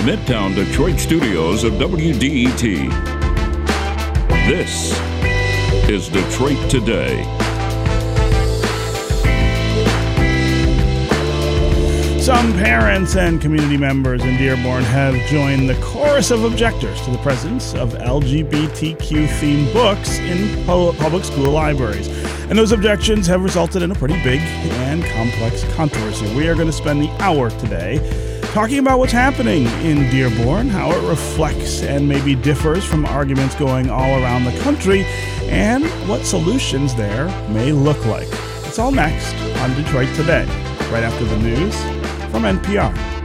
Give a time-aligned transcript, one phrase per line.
[0.00, 2.88] the Midtown Detroit studios of WDET.
[4.48, 4.98] This
[5.90, 7.22] is Detroit Today.
[12.18, 17.18] Some parents and community members in Dearborn have joined the chorus of objectors to the
[17.18, 22.08] presence of LGBTQ themed books in public school libraries.
[22.48, 26.34] And those objections have resulted in a pretty big and complex controversy.
[26.34, 30.90] We are going to spend the hour today talking about what's happening in Dearborn, how
[30.90, 35.04] it reflects and maybe differs from arguments going all around the country,
[35.44, 38.28] and what solutions there may look like.
[38.66, 40.46] It's all next on Detroit Today,
[40.90, 41.76] right after the news
[42.32, 43.19] from NPR.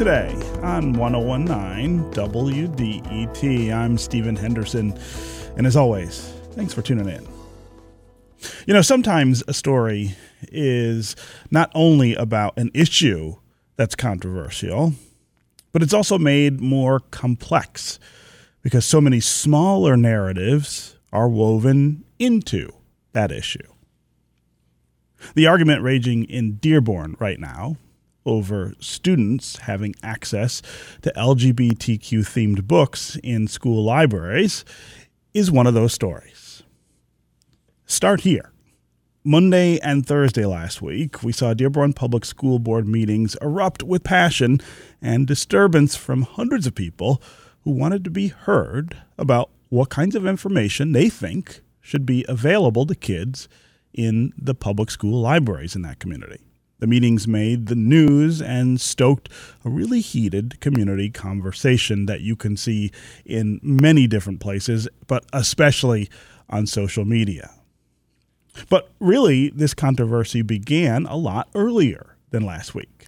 [0.00, 3.70] Today on 1019 WDET.
[3.70, 4.98] I'm Stephen Henderson,
[5.58, 6.20] and as always,
[6.52, 7.28] thanks for tuning in.
[8.66, 10.16] You know, sometimes a story
[10.50, 11.16] is
[11.50, 13.36] not only about an issue
[13.76, 14.94] that's controversial,
[15.70, 17.98] but it's also made more complex
[18.62, 22.70] because so many smaller narratives are woven into
[23.12, 23.68] that issue.
[25.34, 27.76] The argument raging in Dearborn right now
[28.26, 30.62] over students having access
[31.02, 34.64] to LGBTQ themed books in school libraries
[35.34, 36.62] is one of those stories.
[37.86, 38.52] Start here.
[39.22, 44.60] Monday and Thursday last week, we saw Dearborn Public School Board meetings erupt with passion
[45.02, 47.20] and disturbance from hundreds of people
[47.62, 52.86] who wanted to be heard about what kinds of information they think should be available
[52.86, 53.48] to kids
[53.92, 56.40] in the public school libraries in that community.
[56.80, 59.28] The meetings made the news and stoked
[59.64, 62.90] a really heated community conversation that you can see
[63.24, 66.08] in many different places, but especially
[66.48, 67.50] on social media.
[68.68, 73.06] But really, this controversy began a lot earlier than last week.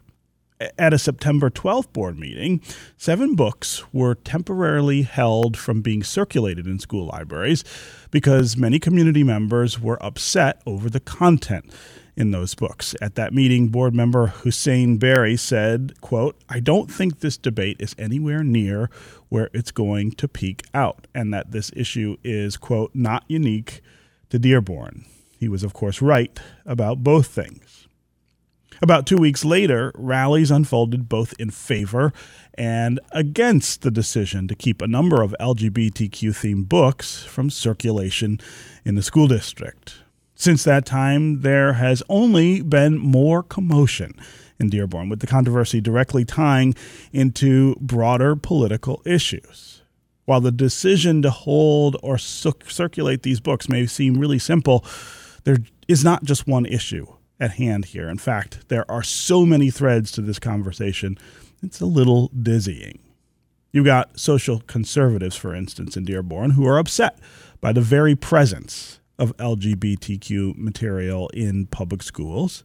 [0.79, 2.61] At a September 12th board meeting,
[2.97, 7.65] seven books were temporarily held from being circulated in school libraries
[8.13, 11.73] because many community members were upset over the content
[12.17, 12.95] in those books.
[13.01, 17.95] At that meeting, board member Hussein Berry said, quote, I don't think this debate is
[17.99, 18.91] anywhere near
[19.29, 23.81] where it's going to peak out, and that this issue is, quote, not unique
[24.31, 25.05] to Dearborn.
[25.39, 27.89] He was, of course, right about both things.
[28.81, 32.13] About two weeks later, rallies unfolded both in favor
[32.55, 38.41] and against the decision to keep a number of LGBTQ themed books from circulation
[38.85, 40.02] in the school district.
[40.43, 44.13] Since that time, there has only been more commotion
[44.59, 46.75] in Dearborn, with the controversy directly tying
[47.13, 49.83] into broader political issues.
[50.25, 54.85] While the decision to hold or circulate these books may seem really simple,
[55.45, 57.07] there is not just one issue
[57.39, 58.09] at hand here.
[58.09, 61.19] In fact, there are so many threads to this conversation,
[61.63, 62.99] it's a little dizzying.
[63.71, 67.21] You've got social conservatives, for instance, in Dearborn, who are upset
[67.61, 72.65] by the very presence of LGBTQ material in public schools.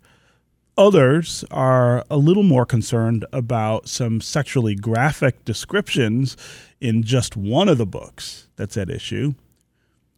[0.75, 6.35] Others are a little more concerned about some sexually graphic descriptions
[6.81, 9.35] in just one of the books that's at issue.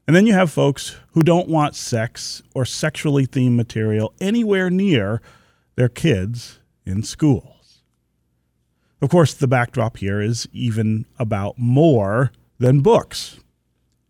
[0.08, 5.22] And then you have folks who don't want sex or sexually themed material anywhere near
[5.76, 7.84] their kids in schools.
[9.02, 13.42] Of course, the backdrop here is even about more than books.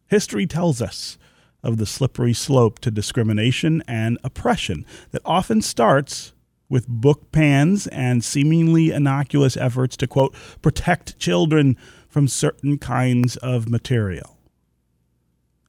[0.07, 1.17] History tells us
[1.64, 6.34] of the slippery slope to discrimination and oppression that often starts
[6.70, 11.76] with book bans and seemingly innocuous efforts to, quote, protect children
[12.08, 14.38] from certain kinds of material.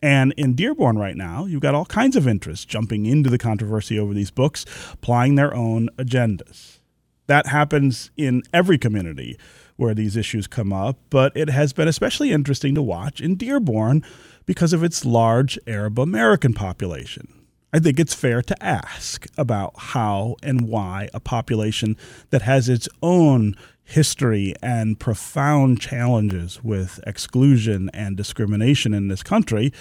[0.03, 3.99] And in Dearborn right now, you've got all kinds of interests jumping into the controversy
[3.99, 6.79] over these books, applying their own agendas.
[7.27, 9.39] That happens in every community
[9.77, 14.03] where these issues come up, but it has been especially interesting to watch in Dearborn
[14.47, 17.29] because of its large Arab American population.
[17.73, 21.97] I think it's fair to ask about how and why a population
[22.31, 23.55] that has its own
[23.85, 29.73] history and profound challenges with exclusion and discrimination in this country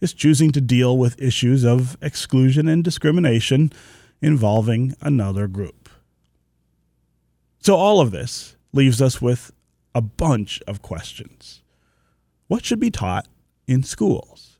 [0.00, 3.72] is choosing to deal with issues of exclusion and discrimination
[4.20, 5.88] involving another group.
[7.60, 9.52] So, all of this leaves us with
[9.94, 11.62] a bunch of questions.
[12.46, 13.26] What should be taught
[13.68, 14.58] in schools?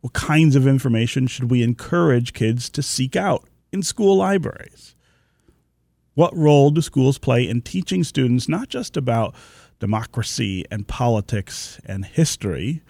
[0.00, 4.96] What kinds of information should we encourage kids to seek out in school libraries?
[6.14, 9.34] What role do schools play in teaching students not just about
[9.78, 12.82] democracy and politics and history,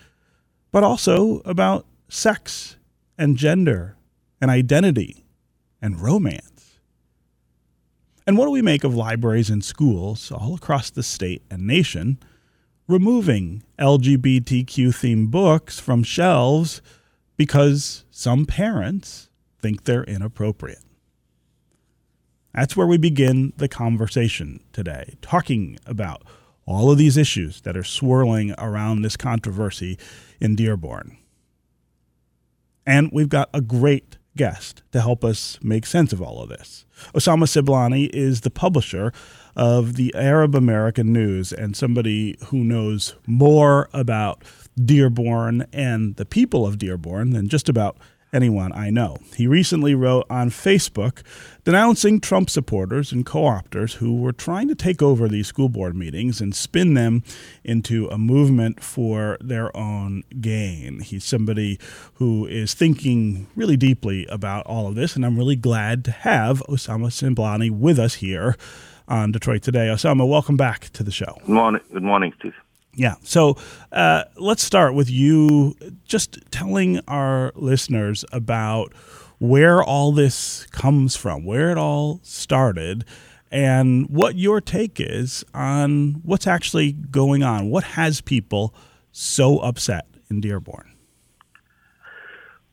[0.73, 2.77] but also about sex
[3.17, 3.97] and gender
[4.41, 5.25] and identity
[5.81, 6.81] and romance?
[8.27, 12.19] And what do we make of libraries and schools all across the state and nation
[12.89, 16.83] removing LGBTQ themed books from shelves
[17.37, 19.29] because some parents
[19.61, 20.83] think they're inappropriate?
[22.55, 26.23] That's where we begin the conversation today, talking about
[26.67, 29.99] all of these issues that are swirling around this controversy
[30.41, 31.17] in Dearborn.
[32.87, 36.85] And we've got a great guest to help us make sense of all of this.
[37.15, 39.13] Osama Siblani is the publisher
[39.57, 44.43] of the Arab American News and somebody who knows more about
[44.83, 47.97] Dearborn and the people of Dearborn than just about
[48.33, 49.19] anyone I know.
[49.37, 51.23] He recently wrote on Facebook
[51.65, 55.95] denouncing Trump supporters and co opters who were trying to take over these school board
[55.95, 57.23] meetings and spin them
[57.63, 61.01] into a movement for their own gain.
[61.01, 61.79] He's somebody
[62.15, 66.63] who is thinking really deeply about all of this, and I'm really glad to have
[66.69, 68.57] Osama Siblani with us here
[69.09, 69.87] on Detroit Today.
[69.87, 71.37] Osama, welcome back to the show.
[71.41, 72.55] Good morning, Good morning Steve.
[72.95, 73.15] Yeah.
[73.23, 73.57] So
[73.91, 78.93] uh, let's start with you just telling our listeners about
[79.39, 83.05] where all this comes from, where it all started,
[83.51, 87.71] and what your take is on what's actually going on.
[87.71, 88.75] What has people
[89.11, 90.93] so upset in Dearborn?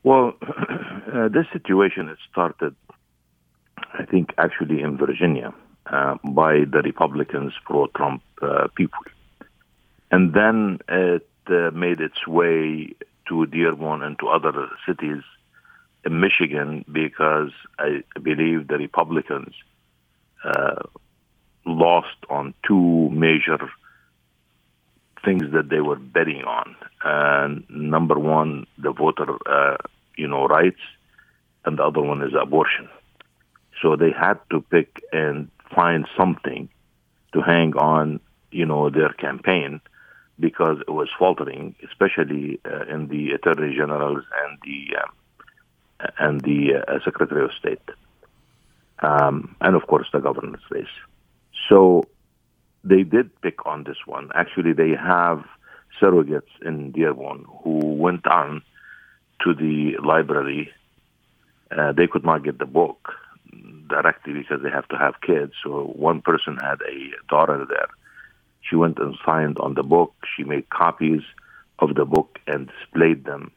[0.04, 2.75] Well, uh, this situation has started,
[3.78, 5.54] I think, actually in Virginia
[5.89, 9.00] uh, by the Republicans pro Trump uh, people
[10.12, 12.94] and then it uh, made its way
[13.27, 15.21] to Dearborn and to other cities
[16.06, 19.53] in Michigan because I believe the Republicans
[20.44, 20.81] uh,
[21.65, 23.59] lost on two major
[25.24, 26.75] things that they were betting on.
[27.03, 29.77] And number one, the voter, uh,
[30.15, 30.80] you know, rights,
[31.65, 32.89] and the other one is abortion.
[33.81, 36.69] So they had to pick and find something
[37.33, 38.19] to hang on,
[38.51, 39.81] you know, their campaign
[40.39, 45.12] because it was faltering, especially uh, in the attorney generals and the um,
[46.18, 47.81] and the uh, secretary of state,
[49.00, 50.88] um, and of course the governor's race.
[51.68, 52.06] So
[52.83, 54.30] they did pick on this one.
[54.33, 55.44] Actually, they have
[56.01, 58.62] surrogates in Dearborn who went on
[59.44, 60.72] to the library.
[61.69, 63.13] Uh, they could not get the book
[63.89, 65.53] directly because they have to have kids.
[65.63, 67.89] So one person had a daughter there
[68.62, 70.13] she went and signed on the book.
[70.36, 71.21] She made copies
[71.80, 73.51] of the book and displayed them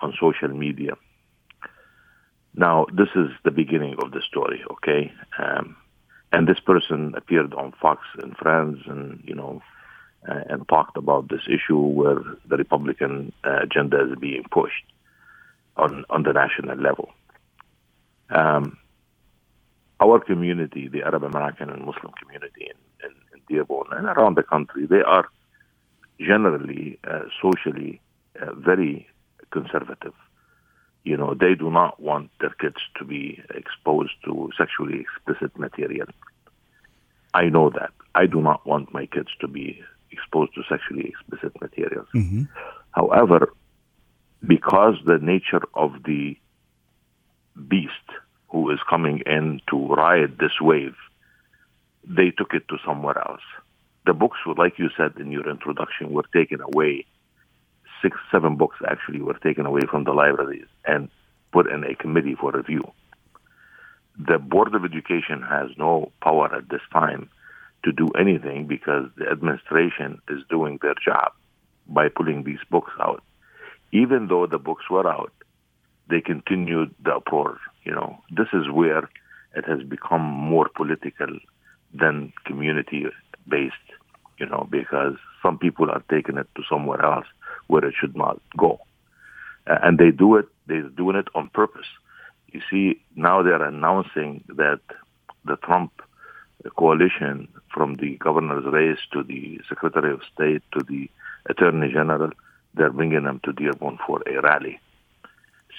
[0.00, 0.92] on social media.
[2.54, 5.12] Now, this is the beginning of the story, okay?
[5.38, 5.76] Um,
[6.32, 9.62] and this person appeared on Fox and Friends, and you know,
[10.28, 14.84] uh, and talked about this issue where the Republican uh, agenda is being pushed
[15.76, 17.10] on on the national level.
[18.30, 18.76] Um,
[20.00, 24.86] our community, the Arab American and Muslim community in, in Dearborn and around the country,
[24.86, 25.28] they are
[26.20, 28.00] generally uh, socially
[28.40, 29.08] uh, very
[29.50, 30.14] conservative.
[31.04, 36.06] You know, they do not want their kids to be exposed to sexually explicit material.
[37.34, 37.92] I know that.
[38.14, 42.08] I do not want my kids to be exposed to sexually explicit materials.
[42.14, 42.42] Mm-hmm.
[42.90, 43.52] However,
[44.46, 46.36] because the nature of the
[47.68, 48.08] beast
[48.48, 50.94] who is coming in to ride this wave
[52.08, 53.42] they took it to somewhere else.
[54.06, 57.04] The books, like you said in your introduction, were taken away.
[58.00, 61.10] Six, seven books actually were taken away from the libraries and
[61.52, 62.90] put in a committee for review.
[64.18, 67.28] The Board of Education has no power at this time
[67.84, 71.32] to do anything because the administration is doing their job
[71.86, 73.22] by pulling these books out.
[73.92, 75.32] Even though the books were out,
[76.08, 77.58] they continued the uproar.
[77.84, 79.08] You know, this is where
[79.54, 81.38] it has become more political
[81.94, 83.06] than community
[83.48, 83.74] based,
[84.38, 87.26] you know, because some people are taking it to somewhere else
[87.66, 88.80] where it should not go.
[89.66, 91.86] Uh, and they do it, they're doing it on purpose.
[92.52, 94.80] You see, now they're announcing that
[95.44, 95.92] the Trump
[96.76, 101.08] coalition from the governor's race to the secretary of state to the
[101.48, 102.30] attorney general,
[102.74, 104.80] they're bringing them to Dearborn for a rally.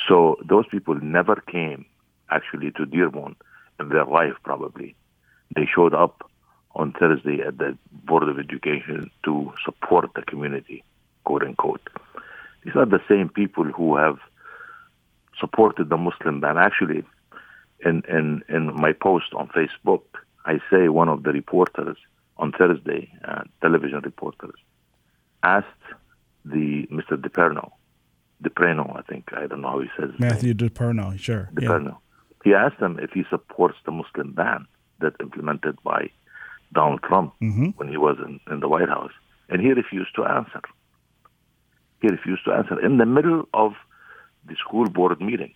[0.08, 1.86] So those people never came
[2.30, 3.36] actually to Dearborn
[3.80, 4.96] in their life, probably.
[5.56, 6.30] They showed up
[6.76, 10.84] on Thursday at the Board of Education to support the community,
[11.24, 11.82] quote unquote.
[12.64, 14.20] These are the same people who have
[15.40, 16.58] supported the Muslim ban.
[16.58, 17.04] Actually,
[17.86, 20.02] in, in, in my post on Facebook,
[20.46, 21.98] I say one of the reporters
[22.38, 24.56] on Thursday, uh, television reporters,
[25.44, 25.66] asked
[26.46, 27.18] the Mr.
[27.18, 27.72] DePerno,
[28.44, 31.50] DePerno, I think, I don't know how he says Matthew DePerno, sure.
[31.54, 31.86] DePerno.
[31.86, 31.96] Yeah.
[32.44, 34.66] He asked him if he supports the Muslim ban
[35.00, 36.10] that implemented by
[36.74, 37.68] Donald Trump mm-hmm.
[37.78, 39.12] when he was in, in the White House.
[39.50, 40.62] And he refused to answer.
[42.02, 43.74] He refused to answer in the middle of
[44.46, 45.54] the school board meeting.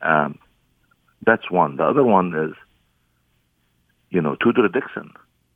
[0.00, 0.38] Um,
[1.24, 1.76] that's one.
[1.76, 2.54] The other one is,
[4.10, 5.12] you know, Tudor Dixon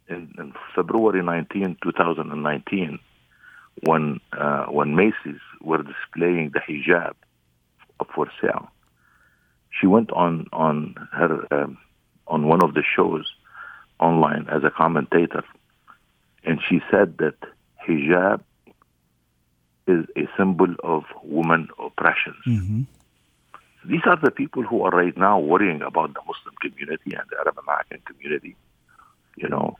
[0.09, 2.99] in, in February 19, 2019,
[3.83, 7.15] when uh, when Macy's were displaying the hijab
[8.15, 8.69] for sale,
[9.71, 11.79] she went on on her um,
[12.27, 13.27] on one of the shows
[14.01, 15.45] online as a commentator,
[16.45, 17.37] and she said that
[17.87, 18.41] hijab
[19.87, 22.35] is a symbol of woman oppression.
[22.47, 22.83] Mm-hmm.
[23.91, 27.39] These are the people who are right now worrying about the Muslim community and the
[27.39, 28.55] Arab American community,
[29.37, 29.79] you know,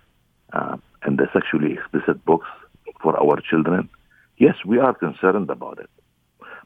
[0.53, 2.49] uh, and the sexually explicit books
[3.03, 3.89] for our children.
[4.39, 5.91] Yes, we are concerned about it,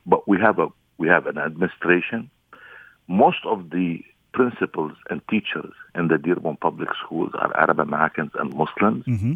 [0.07, 2.31] but we have a we have an administration.
[3.09, 8.55] Most of the principals and teachers in the Dearborn Public Schools are Arab Americans and
[8.55, 9.05] Muslims.
[9.07, 9.35] Mm-hmm.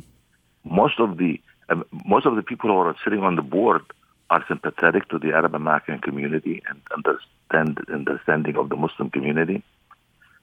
[0.65, 3.83] Most of the um, most of the people who are sitting on the board
[4.31, 9.63] are sympathetic to the Arab American community and understand understanding of the Muslim community.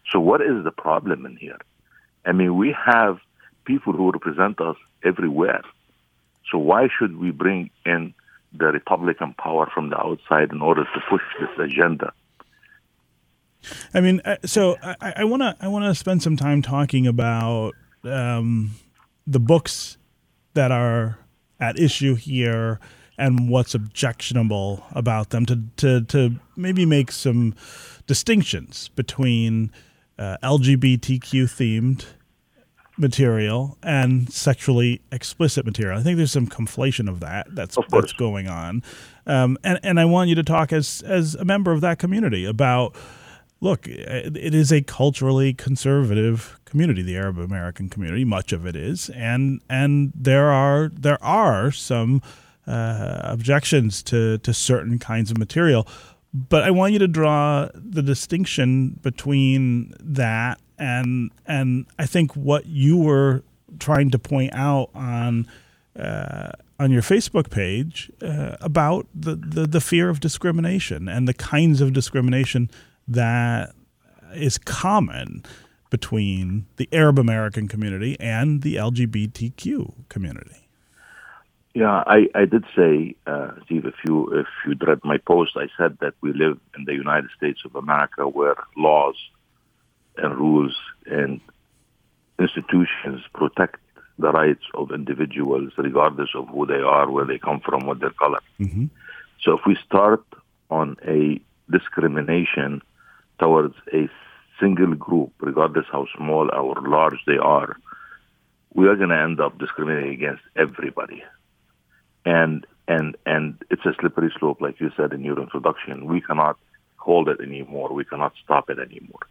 [0.09, 1.59] So, what is the problem in here?
[2.25, 3.19] I mean, we have
[3.65, 5.61] people who represent us everywhere.
[6.51, 8.13] So, why should we bring in
[8.53, 12.13] the Republican power from the outside in order to push this agenda?
[13.93, 17.73] I mean, uh, so I want to I want to spend some time talking about
[18.03, 18.71] um,
[19.25, 19.97] the books
[20.53, 21.17] that are
[21.59, 22.79] at issue here
[23.17, 27.55] and what's objectionable about them to to to maybe make some
[28.05, 29.71] distinctions between
[30.19, 32.05] uh, LGBTQ themed
[32.97, 35.99] material and sexually explicit material.
[35.99, 38.83] I think there's some conflation of that that's of that's going on,
[39.25, 42.45] um, and and I want you to talk as as a member of that community
[42.45, 42.95] about
[43.63, 48.25] look, it is a culturally conservative community, the Arab American community.
[48.25, 52.21] Much of it is, and and there are there are some
[52.67, 55.87] uh, objections to to certain kinds of material.
[56.33, 62.65] But I want you to draw the distinction between that and and I think what
[62.65, 63.43] you were
[63.79, 65.47] trying to point out on.
[65.97, 71.33] Uh, on your Facebook page uh, about the, the, the fear of discrimination and the
[71.35, 72.67] kinds of discrimination
[73.07, 73.75] that
[74.33, 75.43] is common
[75.91, 80.67] between the Arab American community and the LGBTQ community.
[81.75, 85.67] Yeah, I, I did say, uh, Steve, if you if you read my post, I
[85.77, 89.15] said that we live in the United States of America where laws
[90.17, 91.39] and rules and
[92.39, 93.79] institutions protect
[94.19, 98.11] the rights of individuals regardless of who they are, where they come from, what their
[98.11, 98.39] color.
[98.59, 98.85] Mm-hmm.
[99.41, 100.23] So if we start
[100.69, 101.41] on a
[101.71, 102.81] discrimination
[103.39, 104.09] towards a
[104.59, 107.75] single group, regardless how small or large they are,
[108.73, 111.23] we are going to end up discriminating against everybody.
[112.25, 116.05] And and and it's a slippery slope, like you said in your introduction.
[116.05, 116.57] We cannot
[116.97, 117.93] hold it anymore.
[117.93, 119.27] We cannot stop it anymore.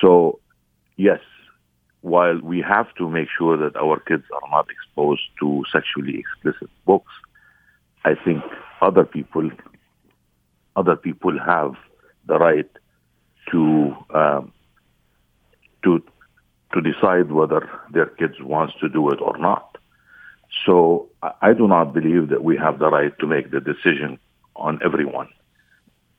[0.00, 0.40] So,
[0.96, 1.20] yes,
[2.02, 6.70] while we have to make sure that our kids are not exposed to sexually explicit
[6.86, 7.12] books,
[8.04, 8.42] I think
[8.80, 9.50] other people
[10.76, 11.74] other people have
[12.26, 12.70] the right
[13.50, 14.52] to um,
[15.84, 16.02] to
[16.72, 19.76] to decide whether their kids wants to do it or not.
[20.64, 21.08] So
[21.42, 24.18] I do not believe that we have the right to make the decision
[24.56, 25.28] on everyone.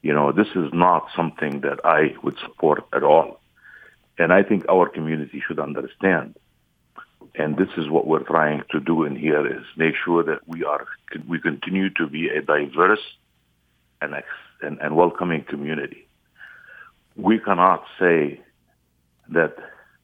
[0.02, 3.41] You know, this is not something that I would support at all.
[4.22, 6.36] And I think our community should understand.
[7.36, 10.64] And this is what we're trying to do in here is make sure that we
[10.64, 10.86] are
[11.28, 13.06] we continue to be a diverse
[14.02, 14.14] and,
[14.62, 16.08] and, and welcoming community
[17.16, 18.42] we cannot say
[19.30, 19.56] that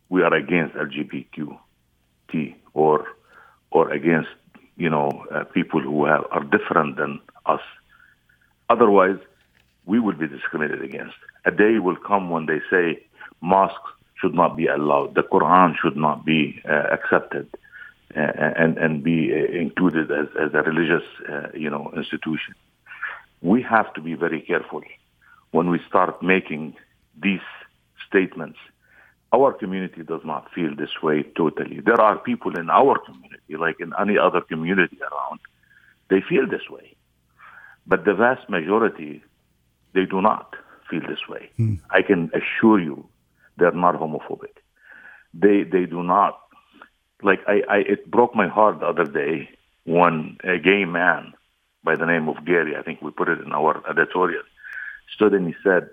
[0.09, 1.57] we are against LGBTQ
[2.73, 3.05] or
[3.71, 4.29] or against
[4.75, 7.61] you know uh, people who have, are different than us.
[8.69, 9.17] Otherwise,
[9.85, 11.15] we will be discriminated against.
[11.45, 13.03] A day will come when they say
[13.41, 17.47] mosques should not be allowed, the Quran should not be uh, accepted,
[18.15, 22.55] uh, and and be uh, included as, as a religious uh, you know institution.
[23.41, 24.81] We have to be very careful
[25.51, 26.75] when we start making
[27.21, 27.47] these
[28.07, 28.57] statements.
[29.33, 31.81] Our community does not feel this way totally.
[31.81, 35.39] There are people in our community, like in any other community around,
[36.09, 36.95] they feel this way.
[37.85, 39.21] But the vast majority,
[39.93, 40.55] they do not
[40.89, 41.49] feel this way.
[41.91, 43.07] I can assure you
[43.57, 44.55] they're not homophobic.
[45.33, 46.39] They they do not
[47.21, 49.49] like I, I it broke my heart the other day
[49.85, 51.33] when a gay man
[51.83, 54.43] by the name of Gary, I think we put it in our editorial,
[55.15, 55.89] stood and he said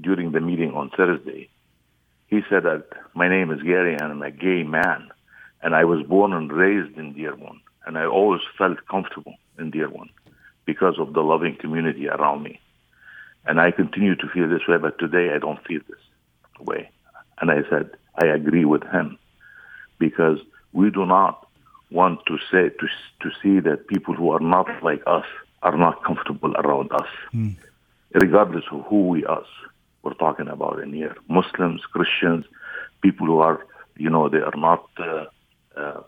[0.00, 1.48] during the meeting on Thursday,
[2.28, 5.10] he said that my name is Gary and I'm a gay man
[5.62, 10.10] and I was born and raised in Dearborn and I always felt comfortable in Dearborn
[10.64, 12.60] because of the loving community around me.
[13.44, 15.98] And I continue to feel this way, but today I don't feel this
[16.60, 16.88] way.
[17.40, 17.90] And I said,
[18.22, 19.18] I agree with him
[19.98, 20.38] because
[20.72, 21.46] we do not
[21.90, 22.86] want to say to
[23.20, 25.26] to see that people who are not like us
[25.62, 27.54] are not comfortable around us, mm.
[28.14, 29.46] regardless of who we us
[30.02, 31.16] we're talking about in here.
[31.28, 32.44] Muslims, Christians,
[33.00, 33.64] people who are
[33.96, 35.26] you know they are not uh,
[35.76, 36.00] uh,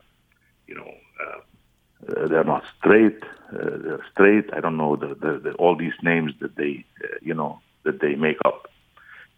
[0.67, 0.91] you know
[1.23, 3.23] uh, they're not straight.
[3.53, 4.47] Uh, they're straight.
[4.53, 8.01] I don't know the, the, the, all these names that they uh, you know that
[8.01, 8.69] they make up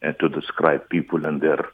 [0.03, 1.69] and to describe people and their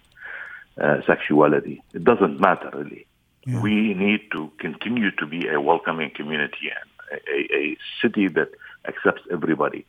[0.81, 1.83] uh, sexuality.
[1.93, 3.07] It doesn't matter really.
[3.47, 3.61] Yeah.
[3.61, 8.51] We need to continue to be a welcoming community and a, a city that
[8.87, 9.85] accepts everybody.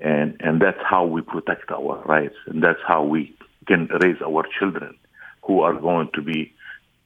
[0.00, 2.34] And, and that's how we protect our rights.
[2.46, 3.34] And that's how we
[3.66, 4.96] can raise our children
[5.42, 6.52] who are going to be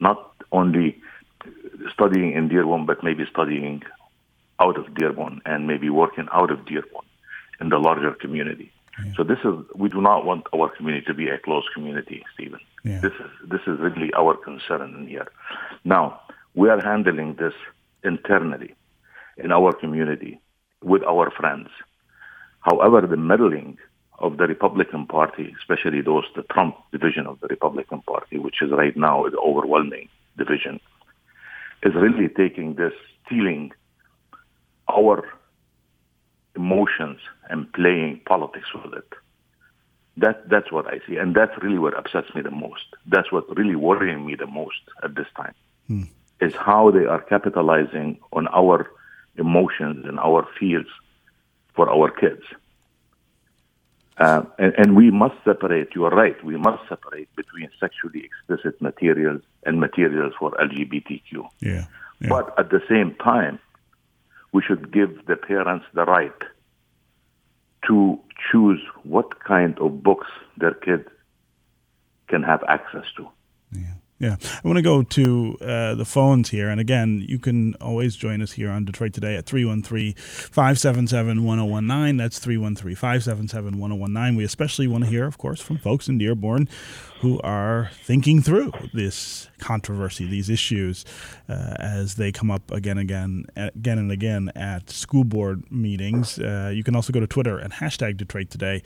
[0.01, 0.99] not only
[1.93, 3.83] studying in Dearborn, but maybe studying
[4.61, 7.05] out of Dearborn and maybe working out of Dearborn
[7.61, 8.73] in the larger community.
[9.05, 9.13] Yeah.
[9.17, 12.61] So this is we do not want our community to be a closed community, Stephen.
[12.85, 13.01] Yeah.
[13.01, 15.29] This is this is really our concern in here.
[15.85, 16.21] Now
[16.55, 17.55] we are handling this
[18.05, 18.75] internally
[19.37, 20.41] in our community
[20.83, 21.69] with our friends.
[22.61, 23.79] However, the meddling
[24.19, 28.71] of the Republican Party, especially those the Trump division of the Republican Party, which is
[28.73, 30.81] right now the overwhelming division,
[31.83, 32.93] is really taking this,
[33.27, 33.73] stealing
[34.89, 35.25] our
[36.59, 39.11] emotions and playing politics with it.
[40.23, 42.87] That that's what I see, and that's really what upsets me the most.
[43.07, 45.55] That's what really worrying me the most at this time
[45.87, 46.05] hmm.
[46.47, 48.91] is how they are capitalizing on our
[49.37, 50.91] emotions and our fears
[51.75, 52.43] for our kids.
[54.19, 58.75] Uh, and, and, we must separate, you are right, we must separate between sexually explicit
[58.83, 61.47] materials and materials for LGBTQ.
[61.61, 61.85] Yeah,
[62.21, 62.29] yeah.
[62.29, 63.61] But at the same time,
[64.53, 66.41] we should give the parents the right
[67.87, 68.19] to
[68.51, 71.09] choose what kind of books their kids
[72.29, 73.29] can have access to.
[73.73, 73.95] Yeah.
[74.21, 76.69] Yeah, I want to go to uh, the phones here.
[76.71, 82.17] And again, you can always join us here on Detroit Today at 313 577 1019.
[82.17, 84.37] That's 313 577 1019.
[84.37, 86.69] We especially want to hear, of course, from folks in Dearborn
[87.21, 91.05] who are thinking through this controversy, these issues,
[91.49, 96.41] uh, as they come up again, again, again and again at school board meetings.
[96.41, 98.83] Uh, you can also go to Twitter and hashtag Detroit Today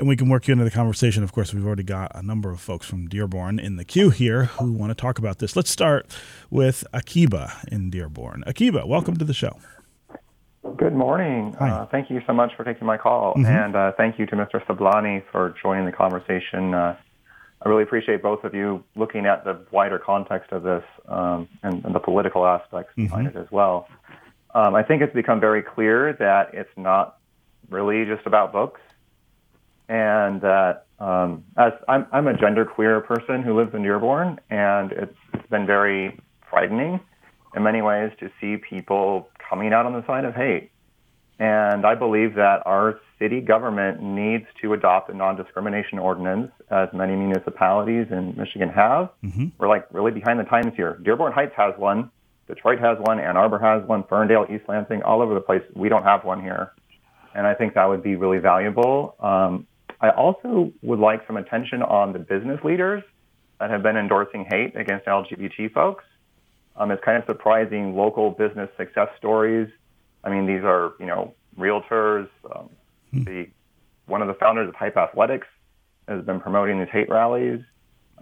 [0.00, 1.22] and we can work you into the conversation.
[1.22, 4.46] Of course, we've already got a number of folks from Dearborn in the queue here
[4.46, 5.54] who want to talk about this.
[5.54, 6.06] Let's start
[6.48, 8.42] with Akiba in Dearborn.
[8.46, 9.58] Akiba, welcome to the show.
[10.76, 11.54] Good morning.
[11.56, 13.44] Uh, thank you so much for taking my call, mm-hmm.
[13.44, 14.64] and uh, thank you to Mr.
[14.66, 16.72] Siblani for joining the conversation.
[16.72, 16.96] Uh,
[17.62, 21.84] I really appreciate both of you looking at the wider context of this um, and,
[21.84, 23.04] and, the political aspects mm-hmm.
[23.04, 23.86] behind it as well.
[24.54, 27.18] Um, I think it's become very clear that it's not
[27.68, 28.80] really just about books
[29.90, 35.16] and that um, as I'm, I'm a genderqueer person who lives in Dearborn, and it's,
[35.34, 36.16] it's been very
[36.48, 37.00] frightening
[37.56, 40.70] in many ways to see people coming out on the side of hate.
[41.40, 47.16] And I believe that our city government needs to adopt a non-discrimination ordinance, as many
[47.16, 49.10] municipalities in Michigan have.
[49.24, 49.46] Mm-hmm.
[49.58, 51.00] We're like really behind the times here.
[51.02, 52.12] Dearborn Heights has one,
[52.46, 55.62] Detroit has one, Ann Arbor has one, Ferndale, East Lansing, all over the place.
[55.74, 56.72] We don't have one here,
[57.34, 59.16] and I think that would be really valuable.
[59.18, 59.66] Um,
[60.00, 63.02] I also would like some attention on the business leaders
[63.58, 66.04] that have been endorsing hate against LGBT folks.
[66.76, 69.68] Um, it's kind of surprising local business success stories.
[70.24, 72.28] I mean, these are, you know, realtors.
[72.54, 72.70] Um,
[73.10, 73.24] hmm.
[73.24, 73.48] the,
[74.06, 75.46] one of the founders of Hype Athletics
[76.08, 77.60] has been promoting these hate rallies.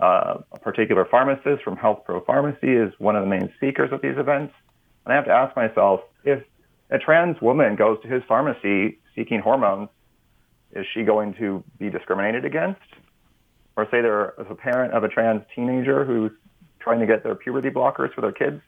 [0.00, 4.02] Uh, a particular pharmacist from Health Pro Pharmacy is one of the main speakers at
[4.02, 4.54] these events.
[5.04, 6.42] And I have to ask myself, if
[6.90, 9.88] a trans woman goes to his pharmacy seeking hormones,
[10.72, 12.80] is she going to be discriminated against?
[13.76, 16.32] Or say there is a parent of a trans teenager who's
[16.80, 18.60] trying to get their puberty blockers for their kids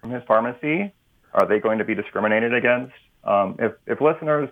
[0.00, 0.92] from his pharmacy.
[1.34, 2.92] Are they going to be discriminated against?
[3.24, 4.48] Um, if, if listeners,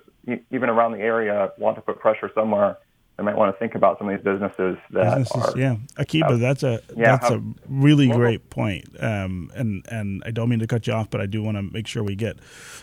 [0.51, 2.79] even around the area, want to put pressure somewhere,
[3.17, 5.59] they might want to think about some of these businesses that businesses, are.
[5.59, 8.85] Yeah, Akiba, uh, that's a yeah, that's a really great point.
[9.01, 11.63] Um, and and I don't mean to cut you off, but I do want to
[11.63, 12.37] make sure we get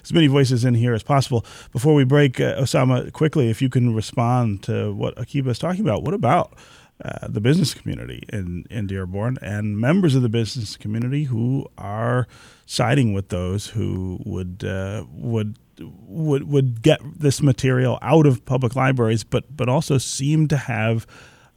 [0.04, 1.46] as many voices in here as possible.
[1.72, 5.82] Before we break, uh, Osama, quickly, if you can respond to what Akiba is talking
[5.82, 6.04] about.
[6.04, 6.54] What about
[7.04, 12.28] uh, the business community in, in Dearborn and members of the business community who are
[12.66, 18.76] siding with those who would uh, would would would get this material out of public
[18.76, 21.08] libraries, but but also seem to have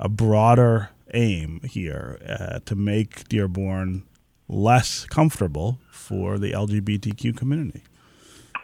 [0.00, 4.04] a broader aim here uh, to make Dearborn
[4.48, 7.82] less comfortable for the LGBTQ community.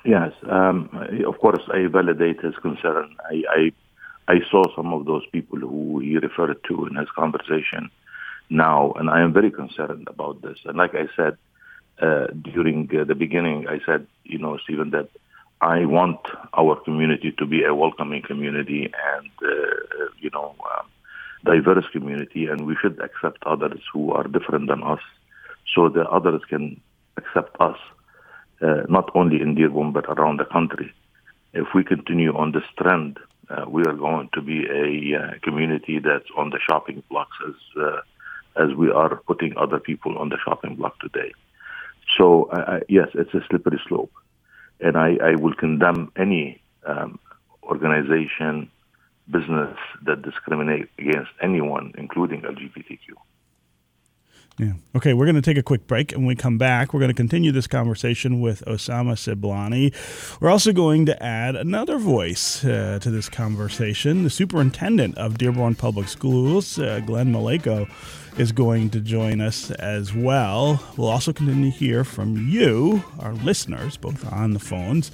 [0.04, 0.88] Yes, um,
[1.26, 3.14] of course, I validate his concern.
[3.30, 3.72] I, I
[4.28, 7.90] I saw some of those people who he referred to in his conversation
[8.50, 10.58] now, and I am very concerned about this.
[10.64, 11.36] And like I said
[12.00, 15.08] uh, during uh, the beginning, I said, you know, Stephen, that
[15.60, 16.20] I want
[16.54, 20.86] our community to be a welcoming community and, uh, you know, um,
[21.44, 25.00] diverse community, and we should accept others who are different than us
[25.74, 26.80] so that others can
[27.16, 27.76] accept us,
[28.60, 30.92] uh, not only in Dearborn, but around the country.
[31.52, 33.18] If we continue on this trend,
[33.52, 37.82] uh, we are going to be a uh, community that's on the shopping blocks as
[37.82, 38.00] uh,
[38.56, 41.32] as we are putting other people on the shopping block today.
[42.18, 42.50] So
[42.88, 44.12] yes, it's a slippery slope,
[44.80, 47.18] and I, I will condemn any um,
[47.62, 48.70] organization,
[49.30, 53.14] business that discriminate against anyone, including LGBTQ.
[54.58, 54.72] Yeah.
[54.94, 57.10] Okay, we're going to take a quick break, and when we come back, we're going
[57.10, 59.94] to continue this conversation with Osama Siblani.
[60.40, 64.24] We're also going to add another voice uh, to this conversation.
[64.24, 67.88] The superintendent of Dearborn Public Schools, uh, Glenn Maleyko,
[68.38, 70.82] is going to join us as well.
[70.96, 75.10] We'll also continue to hear from you, our listeners, both on the phones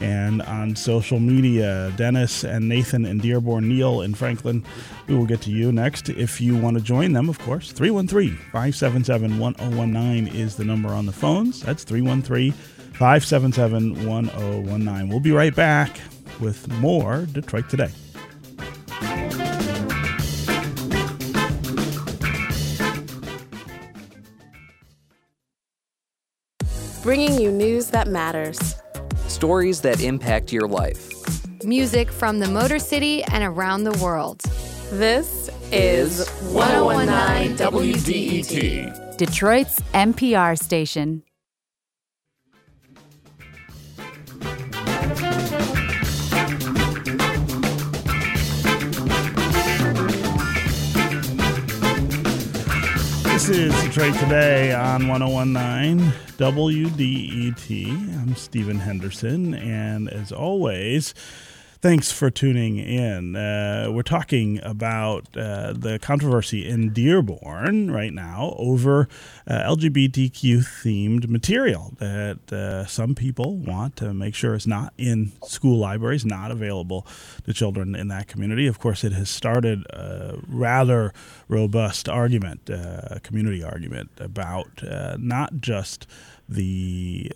[0.00, 1.92] and on social media.
[1.96, 4.64] Dennis and Nathan and Dearborn, Neil and Franklin,
[5.06, 6.08] we will get to you next.
[6.08, 11.06] If you want to join them, of course, 313 577 1019 is the number on
[11.06, 11.62] the phones.
[11.62, 15.08] That's 313 577 1019.
[15.08, 16.00] We'll be right back
[16.40, 17.90] with more Detroit Today.
[27.02, 28.76] Bringing you news that matters
[29.28, 31.10] stories that impact your life.
[31.64, 34.42] Music from the Motor City and around the world.
[34.90, 41.22] This is 1019 WDET, Detroit's NPR station.
[53.44, 55.98] This is Detroit Today on 1019
[56.38, 58.22] WDET.
[58.22, 61.12] I'm Stephen Henderson, and as always,
[61.84, 63.36] Thanks for tuning in.
[63.36, 69.06] Uh, we're talking about uh, the controversy in Dearborn right now over
[69.46, 75.32] uh, LGBTQ themed material that uh, some people want to make sure is not in
[75.42, 77.06] school libraries, not available
[77.44, 78.66] to children in that community.
[78.66, 81.12] Of course, it has started a rather
[81.48, 86.06] robust argument, uh, community argument, about uh, not just
[86.48, 87.30] the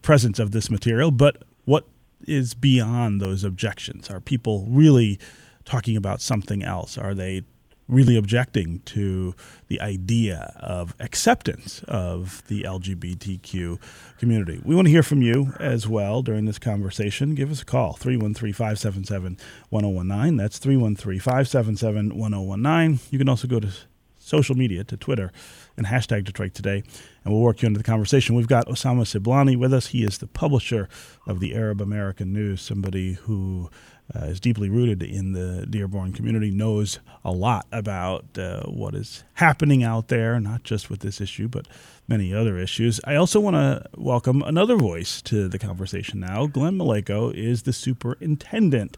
[0.00, 1.86] presence of this material, but what
[2.26, 4.10] is beyond those objections?
[4.10, 5.18] Are people really
[5.64, 6.98] talking about something else?
[6.98, 7.42] Are they
[7.88, 9.34] really objecting to
[9.68, 13.78] the idea of acceptance of the LGBTQ
[14.18, 14.60] community.
[14.64, 17.34] We want to hear from you as well during this conversation.
[17.34, 19.36] Give us a call, 313 577
[19.68, 20.36] 1019.
[20.36, 23.00] That's 313 577 1019.
[23.10, 23.70] You can also go to
[24.18, 25.30] social media, to Twitter
[25.76, 26.82] and hashtag Detroit Today,
[27.24, 28.34] and we'll work you into the conversation.
[28.34, 29.88] We've got Osama Siblani with us.
[29.88, 30.88] He is the publisher
[31.26, 33.70] of the Arab American News, somebody who
[34.14, 39.24] uh, is deeply rooted in the Dearborn community, knows a lot about uh, what is
[39.34, 41.66] happening out there, not just with this issue, but
[42.06, 43.00] many other issues.
[43.04, 46.46] I also want to welcome another voice to the conversation now.
[46.46, 48.96] Glenn Maleyko is the superintendent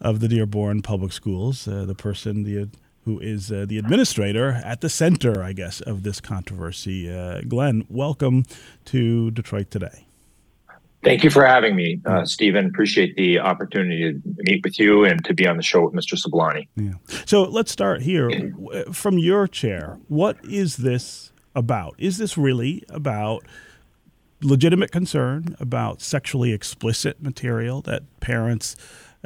[0.00, 2.68] of the Dearborn Public Schools, uh, the person, the
[3.08, 7.10] who is uh, the administrator at the center, I guess, of this controversy.
[7.10, 8.44] Uh, Glenn, welcome
[8.84, 10.04] to Detroit Today.
[11.02, 12.66] Thank you for having me, uh, Stephen.
[12.66, 16.22] Appreciate the opportunity to meet with you and to be on the show with Mr.
[16.22, 16.68] Siblani.
[16.76, 16.94] Yeah.
[17.24, 18.52] So let's start here.
[18.92, 21.94] From your chair, what is this about?
[21.96, 23.42] Is this really about
[24.42, 28.76] legitimate concern about sexually explicit material that parents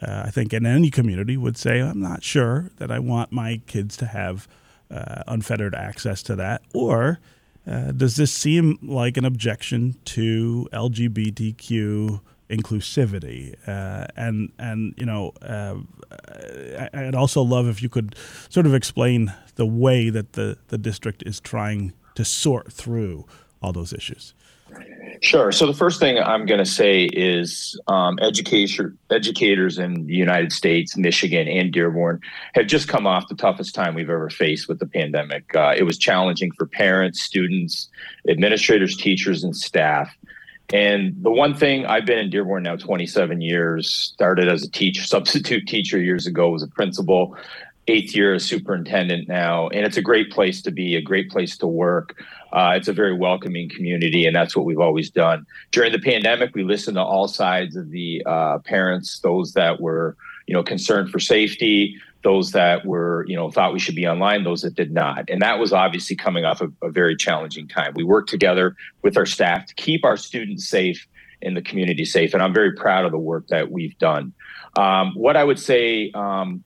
[0.03, 3.61] uh, I think in any community would say, I'm not sure that I want my
[3.67, 4.49] kids to have
[4.91, 6.62] uh, unfettered access to that.
[6.75, 7.21] Or
[7.67, 12.21] uh, does this seem like an objection to LGBTQ
[12.53, 13.57] inclusivity.
[13.67, 15.77] Uh, and and you know, uh,
[16.93, 18.15] I'd also love if you could
[18.51, 23.27] sort of explain the way that the the district is trying to sort through
[23.62, 24.35] all those issues.
[25.23, 25.53] Sure.
[25.53, 30.53] So the first thing I'm going to say is um, education, educators in the United
[30.53, 32.21] States, Michigan, and Dearborn
[32.55, 35.55] have just come off the toughest time we've ever faced with the pandemic.
[35.55, 37.89] Uh, it was challenging for parents, students,
[38.29, 40.13] administrators, teachers, and staff.
[40.73, 45.05] And the one thing I've been in Dearborn now 27 years, started as a teacher,
[45.05, 47.37] substitute teacher years ago, was a principal,
[47.87, 49.69] eighth year as superintendent now.
[49.69, 52.21] And it's a great place to be, a great place to work.
[52.53, 55.47] Uh, it's a very welcoming community, and that's what we've always done.
[55.71, 60.17] During the pandemic, we listened to all sides of the uh, parents, those that were,
[60.47, 64.45] you know, concerned for safety, those that were, you know, thought we should be online,
[64.45, 65.29] those that did not.
[65.29, 67.95] And that was obviously coming off of a very challenging time.
[67.97, 71.07] We worked together with our staff to keep our students safe
[71.41, 72.35] and the community safe.
[72.35, 74.33] And I'm very proud of the work that we've done.
[74.77, 76.62] Um, what I would say, um,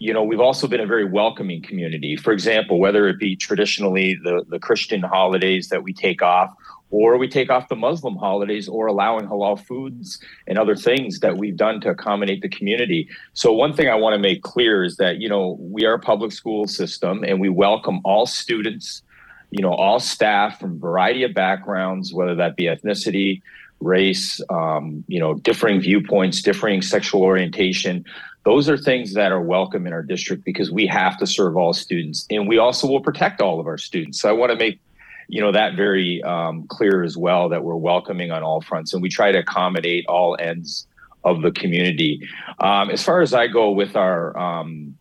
[0.00, 2.16] you know, we've also been a very welcoming community.
[2.16, 6.50] For example, whether it be traditionally the, the Christian holidays that we take off,
[6.90, 11.36] or we take off the Muslim holidays, or allowing halal foods and other things that
[11.36, 13.08] we've done to accommodate the community.
[13.34, 16.00] So, one thing I want to make clear is that, you know, we are a
[16.00, 19.02] public school system and we welcome all students,
[19.50, 23.42] you know, all staff from a variety of backgrounds, whether that be ethnicity,
[23.80, 28.04] race, um, you know, differing viewpoints, differing sexual orientation.
[28.44, 31.72] Those are things that are welcome in our district because we have to serve all
[31.72, 34.20] students, and we also will protect all of our students.
[34.20, 34.80] So I want to make
[35.28, 39.02] you know that very um, clear as well that we're welcoming on all fronts, and
[39.02, 40.86] we try to accommodate all ends
[41.22, 42.26] of the community.
[42.60, 44.96] Um, as far as I go with our um,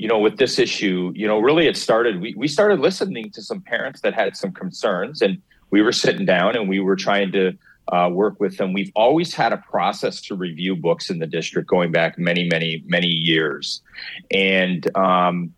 [0.00, 3.42] you know, with this issue, you know, really it started, we, we started listening to
[3.42, 7.30] some parents that had some concerns and we were sitting down and we were trying
[7.32, 7.52] to
[7.90, 8.72] uh, work with them.
[8.72, 12.82] We've always had a process to review books in the district going back many, many,
[12.86, 13.82] many years.
[14.30, 15.52] And, um,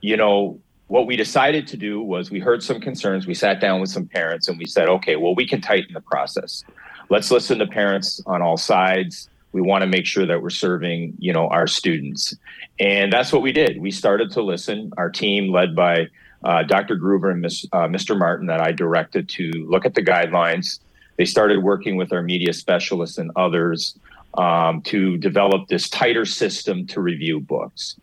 [0.00, 3.26] you know, what we decided to do was we heard some concerns.
[3.26, 6.00] We sat down with some parents and we said, okay, well, we can tighten the
[6.00, 6.64] process.
[7.10, 9.28] Let's listen to parents on all sides.
[9.52, 12.36] We want to make sure that we're serving, you know, our students.
[12.78, 13.80] And that's what we did.
[13.80, 14.92] We started to listen.
[14.98, 16.08] Our team, led by
[16.44, 16.96] uh, Dr.
[16.96, 18.18] Gruber and Ms., uh, Mr.
[18.18, 20.80] Martin, that I directed to look at the guidelines,
[21.18, 23.98] they started working with our media specialists and others
[24.34, 27.96] um, to develop this tighter system to review books.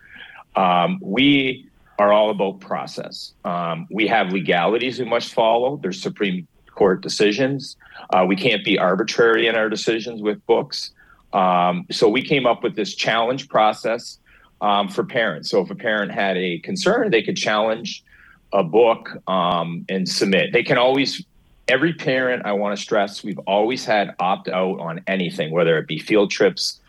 [0.55, 3.33] Um, we are all about process.
[3.45, 5.77] Um, we have legalities we must follow.
[5.77, 7.77] There's Supreme Court decisions.
[8.09, 10.91] Uh, we can't be arbitrary in our decisions with books.
[11.31, 14.19] Um, so we came up with this challenge process
[14.59, 15.49] um, for parents.
[15.49, 18.03] So if a parent had a concern, they could challenge
[18.51, 20.51] a book um, and submit.
[20.51, 21.23] They can always
[21.67, 25.87] every parent, I want to stress, we've always had opt out on anything, whether it
[25.87, 26.79] be field trips,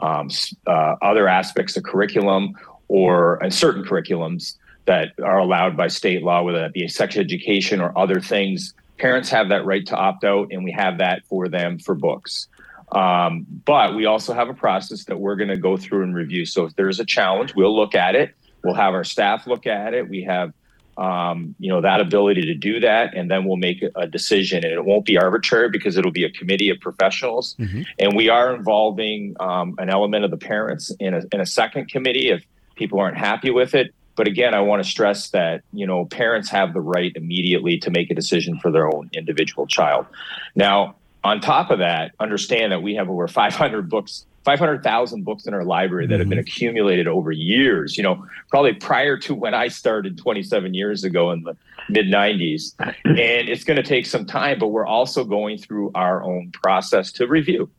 [0.00, 0.28] um,
[0.66, 2.54] uh, other aspects of curriculum,
[2.88, 7.80] or uh, certain curriculums that are allowed by state law, whether that be sex education
[7.80, 8.74] or other things.
[8.98, 12.48] Parents have that right to opt out, and we have that for them for books.
[12.92, 16.44] Um, but we also have a process that we're going to go through and review.
[16.44, 18.34] So if there's a challenge, we'll look at it.
[18.62, 20.08] We'll have our staff look at it.
[20.08, 20.52] We have
[20.96, 24.64] um, you know that ability to do that and then we'll make a decision.
[24.64, 27.56] And it won't be arbitrary because it'll be a committee of professionals.
[27.58, 27.82] Mm-hmm.
[27.98, 31.88] and we are involving um, an element of the parents in a, in a second
[31.88, 32.44] committee if
[32.76, 33.94] people aren't happy with it.
[34.14, 37.90] But again i want to stress that you know parents have the right immediately to
[37.90, 40.06] make a decision for their own individual child.
[40.54, 45.54] Now on top of that understand that we have over 500 books 500,000 books in
[45.54, 46.48] our library that have been mm-hmm.
[46.48, 51.44] accumulated over years, you know, probably prior to when I started 27 years ago in
[51.44, 51.56] the
[51.88, 52.74] mid 90s.
[53.04, 57.12] And it's going to take some time, but we're also going through our own process
[57.12, 57.70] to review.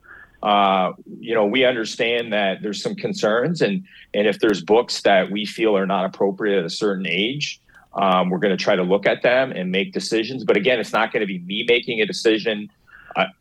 [0.42, 5.32] Uh, you know, we understand that there's some concerns, and and if there's books that
[5.32, 7.62] we feel are not appropriate at a certain age,
[7.94, 10.44] um, we're going to try to look at them and make decisions.
[10.44, 12.70] But again, it's not going to be me making a decision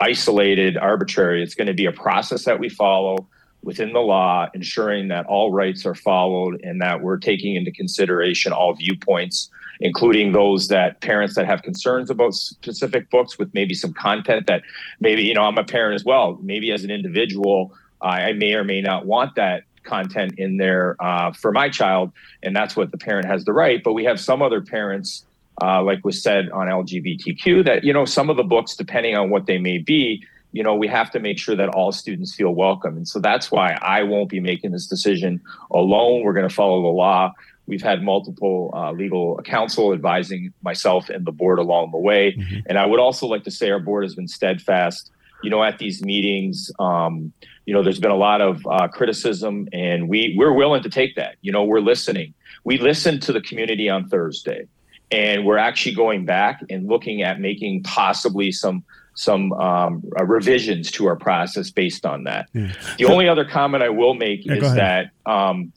[0.01, 1.43] isolated, arbitrary.
[1.43, 3.27] It's going to be a process that we follow
[3.63, 8.53] within the law, ensuring that all rights are followed and that we're taking into consideration
[8.53, 13.93] all viewpoints, including those that parents that have concerns about specific books with maybe some
[13.93, 14.63] content that
[15.01, 16.39] maybe, you know, I'm a parent as well.
[16.43, 21.33] Maybe as an individual, I may or may not want that content in there uh,
[21.33, 23.83] for my child, and that's what the parent has the right.
[23.83, 25.25] But we have some other parents
[25.63, 29.31] uh, like was said on LGBTQ, that you know some of the books, depending on
[29.31, 32.51] what they may be, you know, we have to make sure that all students feel
[32.51, 36.23] welcome, and so that's why I won't be making this decision alone.
[36.23, 37.33] We're going to follow the law.
[37.67, 42.61] We've had multiple uh, legal counsel advising myself and the board along the way, mm-hmm.
[42.67, 45.11] and I would also like to say our board has been steadfast
[45.43, 46.71] you know, at these meetings.
[46.79, 47.33] Um,
[47.67, 51.17] you know, there's been a lot of uh, criticism, and we we're willing to take
[51.17, 51.37] that.
[51.43, 52.35] You know, we're listening.
[52.65, 54.67] We listened to the community on Thursday,
[55.13, 60.91] and we're actually going back and looking at making possibly some some um, uh, revisions
[60.91, 62.49] to our process based on that.
[62.55, 62.73] Yeah.
[62.97, 65.73] The only other comment I will make yeah, is that um,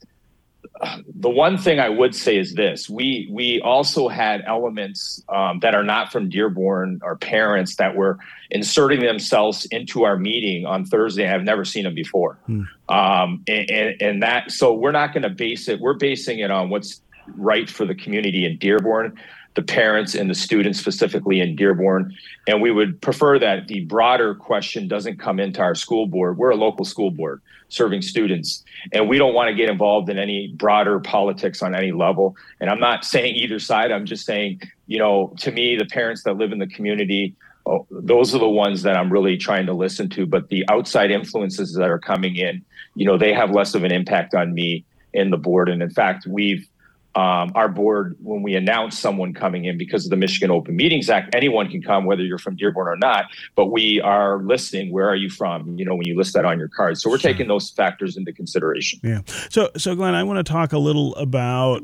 [1.14, 5.76] the one thing I would say is this: we we also had elements um, that
[5.76, 8.18] are not from Dearborn or parents that were
[8.52, 11.28] inserting themselves into our meeting on Thursday.
[11.28, 12.64] I've never seen them before, hmm.
[12.90, 15.80] um, and, and, and that so we're not going to base it.
[15.80, 17.02] We're basing it on what's
[17.36, 19.18] right for the community in Dearborn
[19.56, 22.14] the parents and the students specifically in Dearborn.
[22.48, 26.38] And we would prefer that the broader question doesn't come into our school board.
[26.38, 30.20] We're a local school board serving students, and we don't want to get involved in
[30.20, 32.36] any broader politics on any level.
[32.60, 33.92] And I'm not saying either side.
[33.92, 37.34] I'm just saying, you know, to me, the parents that live in the community,
[37.66, 40.26] oh, those are the ones that I'm really trying to listen to.
[40.26, 43.92] But the outside influences that are coming in, you know, they have less of an
[43.92, 45.70] impact on me in the board.
[45.70, 46.68] And in fact, we've
[47.16, 51.10] um, our board, when we announce someone coming in because of the Michigan Open Meetings
[51.10, 53.26] Act, anyone can come, whether you're from Dearborn or not.
[53.56, 55.78] But we are listing where are you from?
[55.78, 58.34] You know, when you list that on your card, so we're taking those factors into
[58.34, 59.00] consideration.
[59.02, 59.22] Yeah.
[59.50, 61.84] So, so Glenn, I want to talk a little about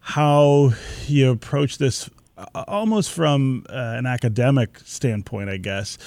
[0.00, 0.72] how
[1.06, 5.98] you approach this, uh, almost from uh, an academic standpoint, I guess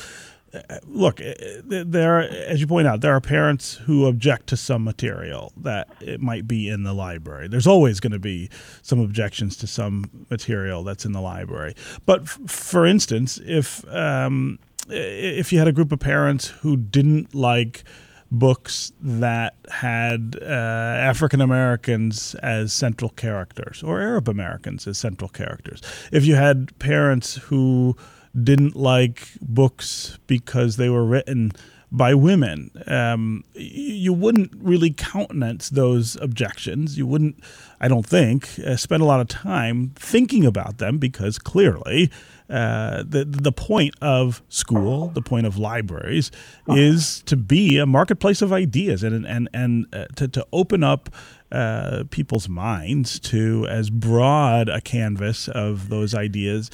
[0.86, 4.84] look, eh, eh, there, as you point out, there are parents who object to some
[4.84, 7.48] material that it might be in the library.
[7.48, 8.50] There's always going to be
[8.82, 11.76] some objections to some material that's in the library.
[12.06, 17.36] But f- for instance, if um, if you had a group of parents who didn't
[17.36, 17.84] like
[18.30, 25.82] books that had uh, African Americans as central characters or Arab Americans as central characters,
[26.12, 27.96] if you had parents who
[28.42, 31.52] didn't like books because they were written
[31.92, 32.72] by women.
[32.88, 36.98] Um, you wouldn't really countenance those objections.
[36.98, 37.40] You wouldn't,
[37.80, 42.12] I don't think, uh, spend a lot of time thinking about them because clearly
[42.50, 46.32] uh, the the point of school, the point of libraries,
[46.70, 51.10] is to be a marketplace of ideas and and and uh, to to open up.
[51.50, 56.70] Uh, people's minds to as broad a canvas of those ideas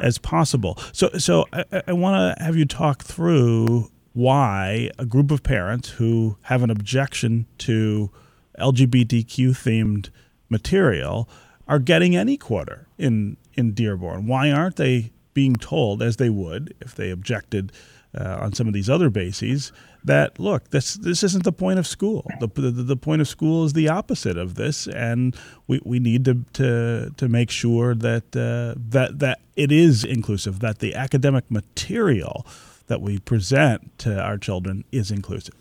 [0.00, 0.78] as possible.
[0.92, 5.90] So, so I, I want to have you talk through why a group of parents
[5.90, 8.10] who have an objection to
[8.58, 10.10] LGBTQ themed
[10.48, 11.28] material
[11.66, 14.26] are getting any quarter in in Dearborn.
[14.26, 17.72] Why aren't they being told, as they would if they objected
[18.18, 19.72] uh, on some of these other bases,
[20.04, 22.26] that look, this this isn't the point of school.
[22.40, 26.24] The, the, the point of school is the opposite of this, and we, we need
[26.24, 30.60] to, to to make sure that uh, that that it is inclusive.
[30.60, 32.46] That the academic material
[32.86, 35.54] that we present to our children is inclusive.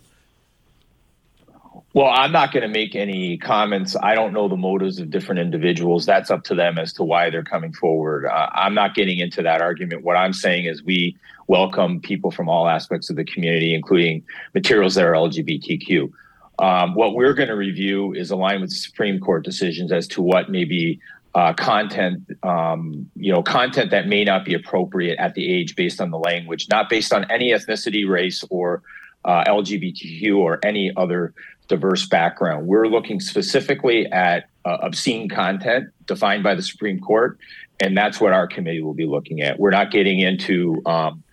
[1.94, 3.96] Well, I'm not going to make any comments.
[4.02, 6.06] I don't know the motives of different individuals.
[6.06, 8.28] That's up to them as to why they're coming forward.
[8.28, 10.04] Uh, I'm not getting into that argument.
[10.04, 14.24] What I'm saying is we welcome people from all aspects of the community, including
[14.54, 16.12] materials that are LGBTQ.
[16.60, 20.50] Um, what we're going to review is aligned with Supreme Court decisions as to what
[20.50, 21.00] may be
[21.36, 26.02] uh, content, um, you know, content that may not be appropriate at the age based
[26.02, 28.82] on the language, not based on any ethnicity, race, or
[29.24, 31.34] uh, LGBTQ or any other
[31.68, 32.68] diverse background.
[32.68, 37.38] We're looking specifically at uh, obscene content defined by the Supreme Court,
[37.80, 39.60] and that's what our committee will be looking at.
[39.60, 41.24] We're not getting into um,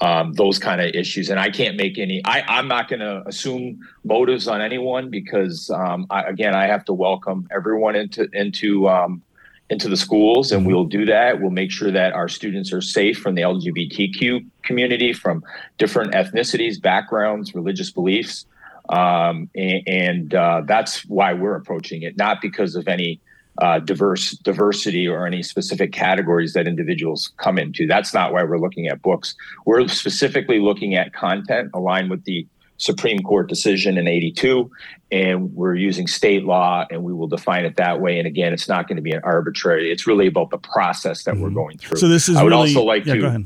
[0.00, 1.30] um, those kind of issues.
[1.30, 2.22] And I can't make any.
[2.24, 6.84] I, am not going to assume motives on anyone because, um, I, again, I have
[6.86, 9.22] to welcome everyone into into um,
[9.70, 11.40] into the schools, and we'll do that.
[11.40, 15.42] We'll make sure that our students are safe from the LGBTQ community, from
[15.78, 18.46] different ethnicities, backgrounds, religious beliefs,
[18.88, 23.20] um, and, and uh, that's why we're approaching it, not because of any
[23.62, 27.86] uh, diverse diversity or any specific categories that individuals come into.
[27.86, 29.34] That's not why we're looking at books.
[29.64, 32.46] We're specifically looking at content aligned with the
[32.78, 34.68] Supreme Court decision in 82,
[35.12, 38.18] and we're using state law and we will define it that way.
[38.18, 41.34] And again, it's not going to be an arbitrary, it's really about the process that
[41.34, 41.44] mm-hmm.
[41.44, 41.98] we're going through.
[41.98, 43.44] So this is I would really, also like yeah, to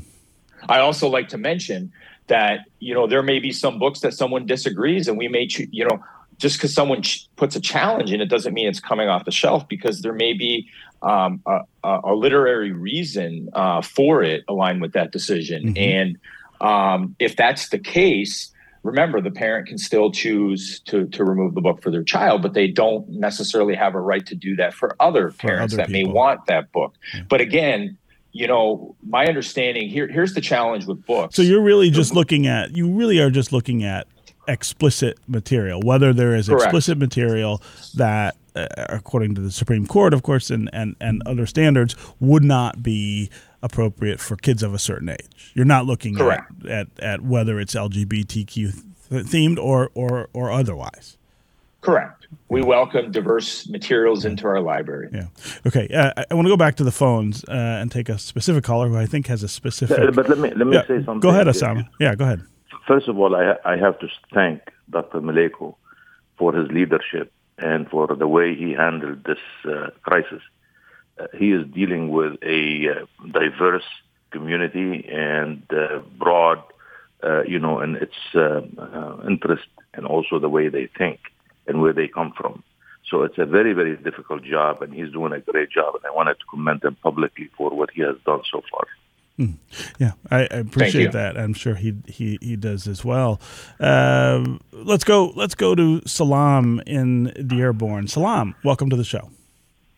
[0.67, 1.91] I also like to mention
[2.29, 5.85] that you know there may be some books that someone disagrees and we may you
[5.85, 5.99] know
[6.37, 9.31] just because someone ch- puts a challenge in it doesn't mean it's coming off the
[9.31, 10.69] shelf because there may be
[11.01, 15.73] um, a, a, literary reason uh, for it aligned with that decision.
[15.73, 15.77] Mm-hmm.
[15.77, 16.17] And
[16.61, 18.51] um, if that's the case,
[18.83, 22.53] remember the parent can still choose to, to remove the book for their child, but
[22.53, 25.93] they don't necessarily have a right to do that for other parents for other that
[25.93, 26.11] people.
[26.11, 26.95] may want that book.
[27.13, 27.23] Yeah.
[27.29, 27.97] But again,
[28.31, 31.35] you know, my understanding here here's the challenge with books.
[31.35, 34.07] So you're really just looking at you really are just looking at
[34.49, 36.63] explicit material, whether there is Correct.
[36.65, 37.61] explicit material
[37.95, 42.43] that, uh, according to the Supreme Court, of course, and, and, and other standards, would
[42.43, 43.29] not be
[43.61, 45.51] appropriate for kids of a certain age.
[45.53, 48.73] You're not looking at, at, at whether it's LGBTQ th-
[49.09, 51.17] themed or, or, or otherwise.
[51.81, 52.27] Correct.
[52.49, 55.09] We welcome diverse materials into our library.
[55.13, 55.27] Yeah.
[55.65, 55.87] Okay.
[55.87, 58.63] Uh, I- I want to go back to the phones uh, and take a specific
[58.63, 59.97] caller who I think has a specific.
[59.97, 61.19] Uh, But let me let me Yeah, say something.
[61.19, 61.53] Go ahead, here.
[61.53, 61.87] Osama.
[61.99, 62.41] Yeah, go ahead.
[62.87, 64.59] First of all, I, I have to thank
[64.89, 65.21] Dr.
[65.21, 65.75] Maleyko
[66.37, 70.41] for his leadership and for the way he handled this uh, crisis.
[71.19, 73.85] Uh, he is dealing with a uh, diverse
[74.31, 76.61] community and uh, broad,
[77.23, 81.19] uh, you know, in its uh, uh, interest and also the way they think
[81.69, 82.63] and where they come from.
[83.09, 85.95] So it's a very, very difficult job, and he's doing a great job.
[85.95, 88.85] And I wanted to commend him publicly for what he has done so far.
[89.97, 91.37] Yeah, I, I appreciate that.
[91.37, 93.39] I'm sure he he he does as well.
[93.79, 95.31] Um, let's go.
[95.33, 98.09] Let's go to Salam in Dearborn.
[98.09, 99.29] Salam, welcome to the show.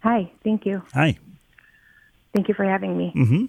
[0.03, 0.83] Hi, thank you.
[0.93, 1.17] Hi.
[2.35, 3.13] Thank you for having me.
[3.15, 3.45] Mm-hmm.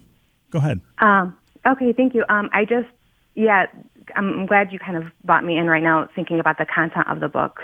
[0.49, 0.81] Go ahead.
[0.97, 2.25] Um, okay, thank you.
[2.27, 2.89] Um, I just,
[3.35, 3.67] yeah,
[4.15, 7.07] I'm, I'm glad you kind of brought me in right now thinking about the content
[7.07, 7.63] of the books.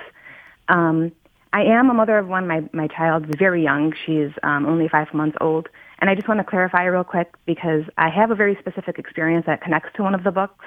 [0.69, 1.11] Um,
[1.51, 2.47] I am a mother of one.
[2.47, 3.93] My, my child is very young.
[4.05, 5.67] She's um, only five months old.
[5.99, 9.45] And I just want to clarify real quick because I have a very specific experience
[9.47, 10.65] that connects to one of the books.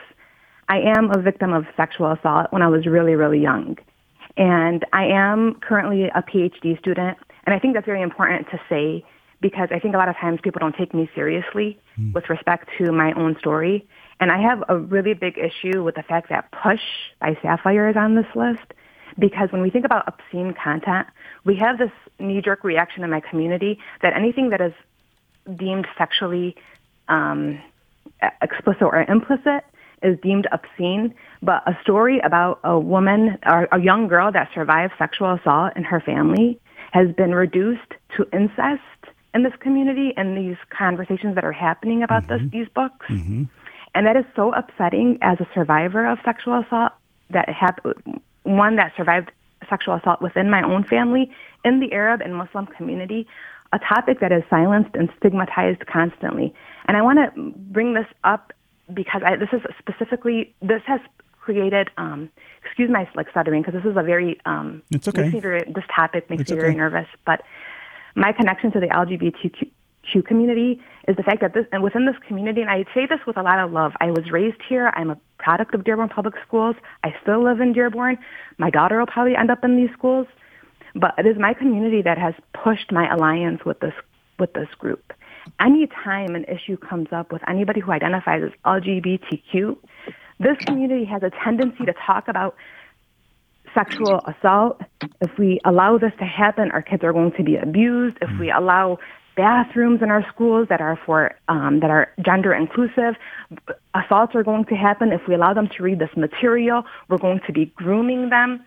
[0.69, 3.79] I am a victim of sexual assault when I was really, really young.
[4.37, 7.17] And I am currently a PhD student.
[7.45, 9.05] And I think that's very important to say
[9.41, 11.79] because I think a lot of times people don't take me seriously
[12.15, 13.87] with respect to my own story.
[14.21, 16.81] And I have a really big issue with the fact that Push
[17.21, 18.73] by Sapphire is on this list
[19.19, 21.07] because when we think about obscene content,
[21.45, 24.73] we have this knee-jerk reaction in my community that anything that is
[25.57, 26.57] deemed sexually
[27.09, 27.61] um,
[28.41, 29.65] explicit or implicit
[30.03, 31.15] is deemed obscene.
[31.43, 35.85] But a story about a woman or a young girl that survived sexual assault in
[35.85, 36.59] her family
[36.93, 38.81] has been reduced to incest
[39.35, 43.07] in this community and these conversations that are happening about this, these books.
[43.95, 46.93] And that is so upsetting as a survivor of sexual assault
[47.31, 47.85] that hap-
[48.45, 49.31] one that survived
[49.69, 51.31] sexual assault within my own family
[51.65, 53.27] in the Arab and Muslim community,
[53.73, 56.55] a topic that is silenced and stigmatized constantly.
[56.87, 58.53] And I want to bring this up
[58.93, 61.01] because I, this is specifically this has
[61.41, 61.91] created.
[61.97, 62.31] Um,
[62.65, 65.23] excuse my like stuttering because this is a very um, It's okay.
[65.23, 67.07] makes me very, this topic makes It's me very nervous.
[67.27, 67.43] But
[68.15, 72.61] my connection to the LGBTQ community is the fact that this, and within this community,
[72.61, 74.93] and I say this with a lot of love, I was raised here.
[74.95, 76.77] I'm a product of Dearborn Public Schools.
[77.05, 78.19] I still live in Dearborn.
[78.59, 80.27] My daughter will probably end up in these schools.
[80.95, 83.95] But it is my community that has pushed my alliance with this,
[84.39, 85.13] with this group.
[85.59, 89.77] Anytime an issue comes up with anybody who identifies as LGBTQ,
[90.39, 92.55] this community has a tendency to talk about
[93.75, 94.81] sexual assault.
[95.21, 98.19] If we allow this to happen, our kids are going to be abused.
[98.21, 98.99] If we allow
[99.37, 103.15] bathrooms in our schools that are for um, that are gender inclusive,
[103.95, 105.13] assaults are going to happen.
[105.13, 108.65] If we allow them to read this material, we're going to be grooming them.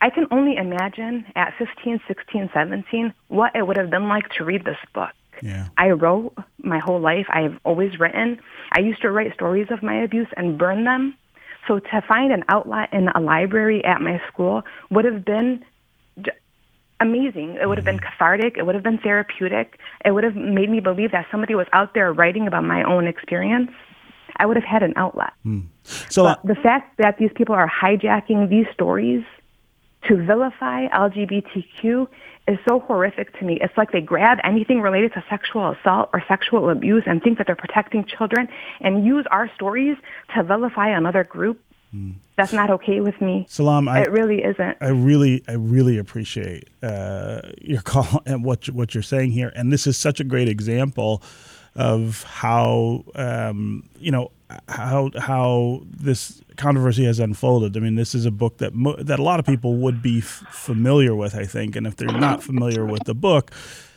[0.00, 4.44] I can only imagine at 15, 16, 17 what it would have been like to
[4.44, 5.10] read this book.
[5.42, 5.68] Yeah.
[5.76, 7.26] I wrote my whole life.
[7.30, 8.38] I've always written.
[8.72, 11.16] I used to write stories of my abuse and burn them.
[11.66, 15.64] So to find an outlet in a library at my school would have been
[17.00, 17.58] amazing.
[17.60, 18.12] It would have been mm-hmm.
[18.12, 18.56] cathartic.
[18.56, 19.78] It would have been therapeutic.
[20.04, 23.06] It would have made me believe that somebody was out there writing about my own
[23.06, 23.70] experience.
[24.36, 25.32] I would have had an outlet.
[25.42, 25.60] Hmm.
[25.84, 29.24] So But the fact that these people are hijacking these stories
[30.08, 32.06] to vilify LGBTQ
[32.48, 33.58] is so horrific to me.
[33.60, 37.46] It's like they grab anything related to sexual assault or sexual abuse and think that
[37.46, 38.48] they're protecting children
[38.80, 39.96] and use our stories
[40.34, 41.60] to vilify another group.
[42.36, 43.46] That's not okay with me.
[43.48, 44.76] Salam, I, it really isn't.
[44.80, 49.52] I really, I really appreciate uh, your call and what what you're saying here.
[49.54, 51.22] And this is such a great example
[51.74, 54.30] of how um, you know
[54.68, 57.76] how how this controversy has unfolded.
[57.76, 60.18] I mean, this is a book that mo- that a lot of people would be
[60.18, 61.76] f- familiar with, I think.
[61.76, 63.50] And if they're not familiar with the book,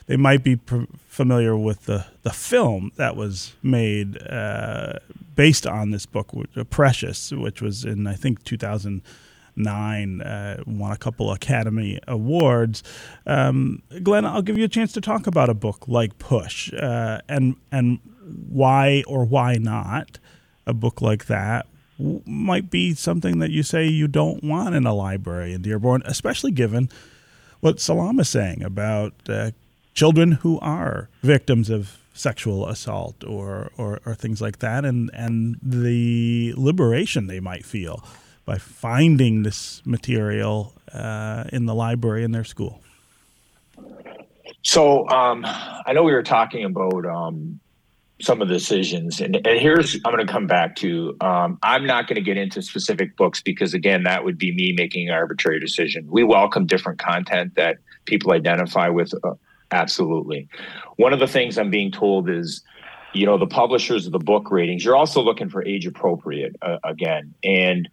[0.06, 4.94] they might be pr- familiar with the the film that was made uh,
[5.34, 9.02] based on this book, uh, Precious, which was in I think 2000
[9.56, 12.82] nine, uh, won a couple Academy Awards.
[13.26, 17.20] Um, Glenn, I'll give you a chance to talk about a book like Push uh,
[17.28, 17.98] and and
[18.48, 20.18] why or why not
[20.66, 21.66] a book like that
[22.24, 26.50] might be something that you say you don't want in a library in Dearborn, especially
[26.50, 26.88] given
[27.60, 29.50] what Salam is saying about uh,
[29.94, 35.56] children who are victims of sexual assault or, or, or things like that, and and
[35.62, 38.04] the liberation they might feel
[38.44, 42.82] by finding this material uh, in the library in their school.
[44.62, 47.60] So um, I know we were talking about um,
[48.20, 51.16] some of the decisions, and, and here's I'm going to come back to.
[51.20, 54.74] Um, I'm not going to get into specific books because again, that would be me
[54.76, 56.06] making an arbitrary decision.
[56.10, 59.14] We welcome different content that people identify with.
[59.24, 59.34] Uh,
[59.70, 60.48] absolutely.
[60.96, 62.62] One of the things I'm being told is
[63.12, 66.78] you know the publishers of the book ratings you're also looking for age appropriate uh,
[66.84, 67.88] again and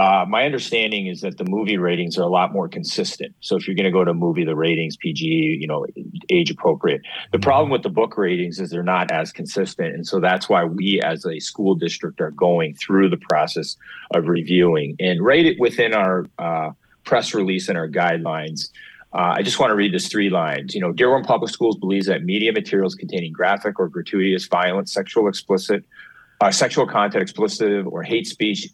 [0.00, 3.34] uh, my understanding is that the movie ratings are a lot more consistent.
[3.40, 5.26] So if you're going to go to a movie, the ratings PG,
[5.60, 5.84] you know,
[6.30, 7.02] age appropriate.
[7.32, 7.42] The mm-hmm.
[7.42, 11.02] problem with the book ratings is they're not as consistent, and so that's why we,
[11.04, 13.76] as a school district, are going through the process
[14.12, 16.70] of reviewing and rate right it within our uh,
[17.04, 18.70] press release and our guidelines.
[19.12, 20.74] Uh, I just want to read this three lines.
[20.74, 25.28] You know, Dearborn Public Schools believes that media materials containing graphic or gratuitous, violent, sexual,
[25.28, 25.84] explicit,
[26.40, 28.68] uh, sexual content, explicit, or hate speech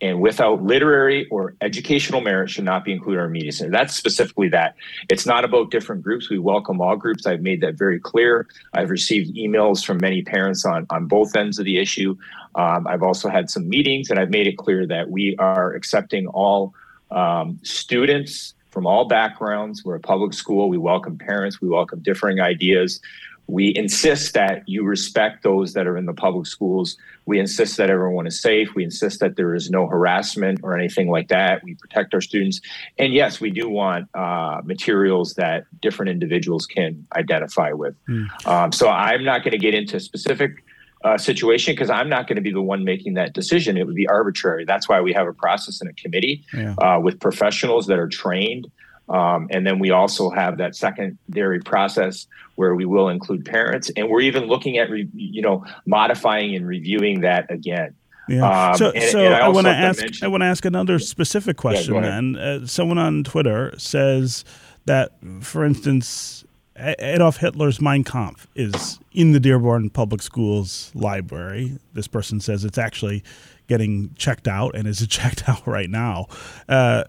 [0.00, 3.70] and without literary or educational merit should not be included in our media center.
[3.70, 4.74] That's specifically that.
[5.08, 6.28] It's not about different groups.
[6.28, 7.26] We welcome all groups.
[7.26, 8.46] I've made that very clear.
[8.74, 12.16] I've received emails from many parents on, on both ends of the issue.
[12.54, 16.26] Um, I've also had some meetings, and I've made it clear that we are accepting
[16.26, 16.74] all
[17.10, 19.84] um, students from all backgrounds.
[19.84, 20.68] We're a public school.
[20.68, 21.60] We welcome parents.
[21.60, 23.00] We welcome differing ideas.
[23.46, 26.96] We insist that you respect those that are in the public schools.
[27.26, 28.74] We insist that everyone is safe.
[28.74, 31.62] We insist that there is no harassment or anything like that.
[31.62, 32.60] We protect our students.
[32.98, 37.94] And yes, we do want uh, materials that different individuals can identify with.
[38.08, 38.46] Mm.
[38.46, 40.63] Um, so I'm not going to get into specific
[41.04, 43.76] uh, situation because I'm not going to be the one making that decision.
[43.76, 44.64] It would be arbitrary.
[44.64, 46.74] That's why we have a process and a committee yeah.
[46.74, 48.70] uh, with professionals that are trained
[49.08, 54.08] um, and then we also have that secondary process where we will include parents, and
[54.08, 57.94] we're even looking at re- you know modifying and reviewing that again.
[58.28, 58.70] Yeah.
[58.70, 60.00] Um, so, and, so and I, I want to ask.
[60.00, 61.94] Mention, I want to ask another specific question.
[61.96, 64.44] Yeah, then, uh, someone on Twitter says
[64.86, 66.43] that, for instance,
[66.76, 71.78] Adolf Hitler's Mein Kampf is in the Dearborn Public Schools library.
[71.92, 73.22] This person says it's actually
[73.68, 76.26] getting checked out and is checked out right now.
[76.68, 77.04] Uh,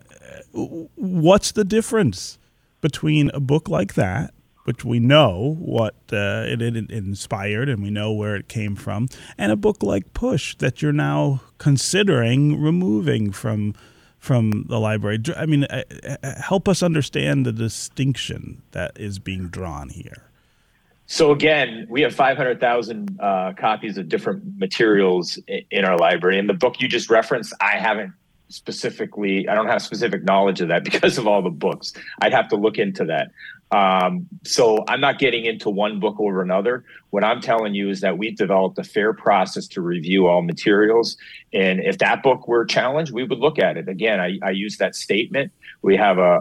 [0.54, 2.38] what's the difference
[2.82, 4.34] between a book like that,
[4.66, 9.08] which we know what uh, it, it, inspired and we know where it came from,
[9.38, 13.74] and a book like Push that you're now considering removing from
[14.26, 15.20] from the library?
[15.38, 15.84] I mean, uh,
[16.24, 20.24] uh, help us understand the distinction that is being drawn here.
[21.06, 25.38] So again, we have 500,000 uh, copies of different materials
[25.70, 26.40] in our library.
[26.40, 28.12] And the book you just referenced, I haven't
[28.50, 31.94] specifically i don't have specific knowledge of that because of all the books.
[32.22, 33.32] I'd have to look into that.
[33.72, 36.86] Um, so i'm not getting into one book over another.
[37.10, 41.18] What i'm telling you is that we've developed a fair process to review all materials.
[41.54, 43.90] And if that book were challenged we would look at it.
[43.90, 45.52] Again i, I use that statement.
[45.82, 46.40] We have a,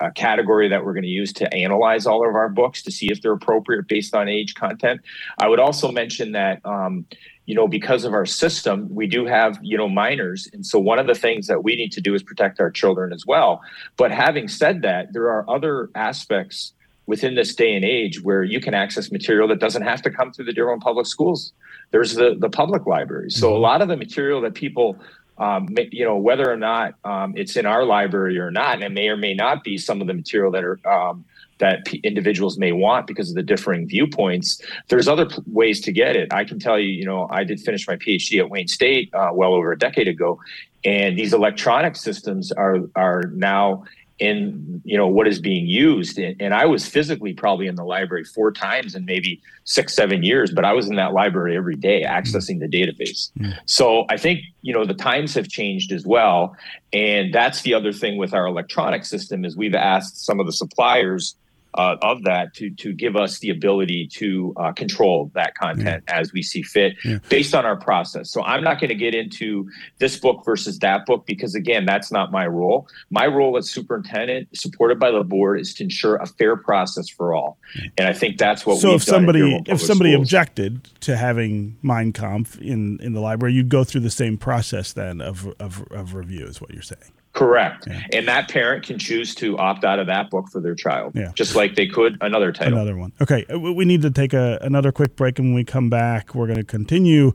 [0.00, 2.92] a, a category that we're going to use to analyze all of our books to
[2.92, 5.00] see if they're appropriate based on age content.
[5.40, 7.06] I would also mention that um,
[7.46, 10.48] you know, because of our system, we do have, you know, minors.
[10.52, 13.12] And so one of the things that we need to do is protect our children
[13.12, 13.60] as well.
[13.96, 16.72] But having said that, there are other aspects
[17.06, 20.32] within this day and age where you can access material that doesn't have to come
[20.32, 21.52] through the Dearborn Public Schools.
[21.90, 23.30] There's the, the public library.
[23.30, 23.62] So a mm-hmm.
[23.62, 24.98] lot of the material that people
[25.36, 28.92] um, you know, whether or not um, it's in our library or not, and it
[28.92, 31.24] may or may not be some of the material that are um,
[31.58, 34.60] that p- individuals may want because of the differing viewpoints.
[34.88, 36.32] There's other p- ways to get it.
[36.32, 39.30] I can tell you, you know, I did finish my PhD at Wayne State uh,
[39.32, 40.40] well over a decade ago,
[40.84, 43.84] and these electronic systems are are now
[44.20, 47.84] in you know what is being used and, and, i was physically probably in the
[47.84, 51.74] library four times in maybe six seven years but i was in that library every
[51.74, 53.52] day accessing the database mm.
[53.66, 56.56] so i think you know the times have changed as well
[56.92, 60.52] and that's the other thing with our electronic system is we've asked some of the
[60.52, 61.34] suppliers
[61.74, 66.20] uh, of that to to give us the ability to uh, control that content yeah.
[66.20, 67.18] as we see fit yeah.
[67.28, 68.30] based on our process.
[68.30, 69.68] So I'm not going to get into
[69.98, 72.88] this book versus that book because again, that's not my role.
[73.10, 77.34] My role as superintendent, supported by the board, is to ensure a fair process for
[77.34, 77.58] all,
[77.98, 78.78] and I think that's what.
[78.78, 80.26] So if somebody if somebody schools.
[80.28, 84.92] objected to having Mein Kampf in in the library, you'd go through the same process
[84.92, 87.13] then of of, of review, is what you're saying.
[87.34, 87.88] Correct.
[87.88, 88.00] Yeah.
[88.12, 91.32] And that parent can choose to opt out of that book for their child, yeah.
[91.34, 92.74] just like they could another title.
[92.74, 93.12] Another one.
[93.20, 93.44] Okay.
[93.52, 95.40] Uh, we need to take a, another quick break.
[95.40, 97.32] And when we come back, we're going to continue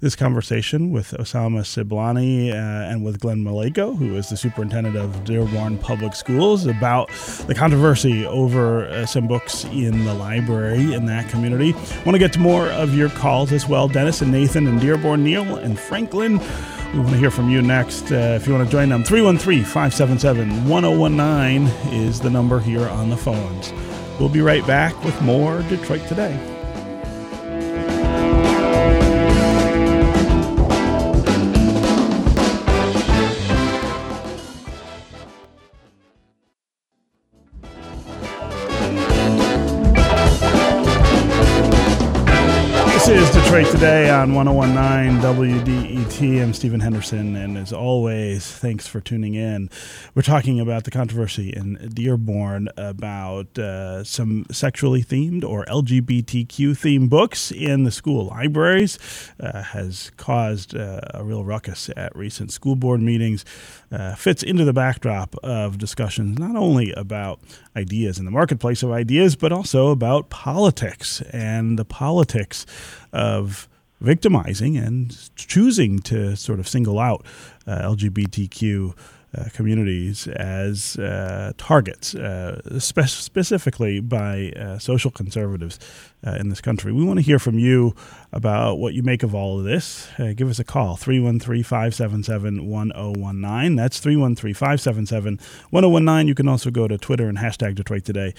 [0.00, 5.24] this conversation with Osama Siblani uh, and with Glenn Maleyko, who is the superintendent of
[5.24, 7.10] Dearborn Public Schools, about
[7.48, 11.72] the controversy over uh, some books in the library in that community.
[12.04, 13.88] want to get to more of your calls as well.
[13.88, 16.40] Dennis and Nathan and Dearborn, Neil and Franklin.
[16.92, 18.10] We want to hear from you next.
[18.10, 23.10] Uh, if you want to join them, 313 577 1019 is the number here on
[23.10, 23.72] the phones.
[24.18, 26.59] We'll be right back with more Detroit Today.
[44.20, 46.42] On 1019 WDET.
[46.42, 49.70] I'm Stephen Henderson, and as always, thanks for tuning in.
[50.14, 57.08] We're talking about the controversy in Dearborn about uh, some sexually themed or LGBTQ themed
[57.08, 58.98] books in the school libraries.
[59.40, 63.46] Uh, has caused uh, a real ruckus at recent school board meetings.
[63.90, 67.40] Uh, fits into the backdrop of discussions not only about
[67.74, 72.66] ideas in the marketplace of ideas, but also about politics and the politics
[73.14, 73.66] of
[74.00, 77.24] victimizing and choosing to sort of single out
[77.66, 78.94] uh, LGBTQ
[79.32, 85.78] uh, communities as uh, targets, uh, spe- specifically by uh, social conservatives
[86.26, 86.92] uh, in this country.
[86.92, 87.94] We want to hear from you
[88.32, 90.08] about what you make of all of this.
[90.34, 93.76] give us a call, 313 577 1019.
[93.76, 95.38] That's 313 577
[95.70, 96.26] 1019.
[96.28, 98.34] You can also go to Twitter and hashtag Detroit Today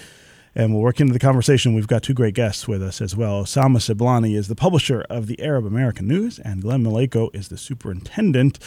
[0.56, 1.74] and we'll work into the conversation.
[1.74, 3.43] We've got two great guests with us as well.
[3.43, 7.58] Osama Siblani is the publisher of the Arab American News, and Glenn Maleyko is the
[7.58, 8.60] superintendent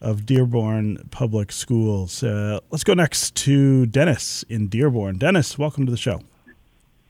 [0.00, 2.22] of Dearborn Public Schools.
[2.22, 5.18] Uh, let's go next to Dennis in Dearborn.
[5.18, 6.20] Dennis, welcome to the show.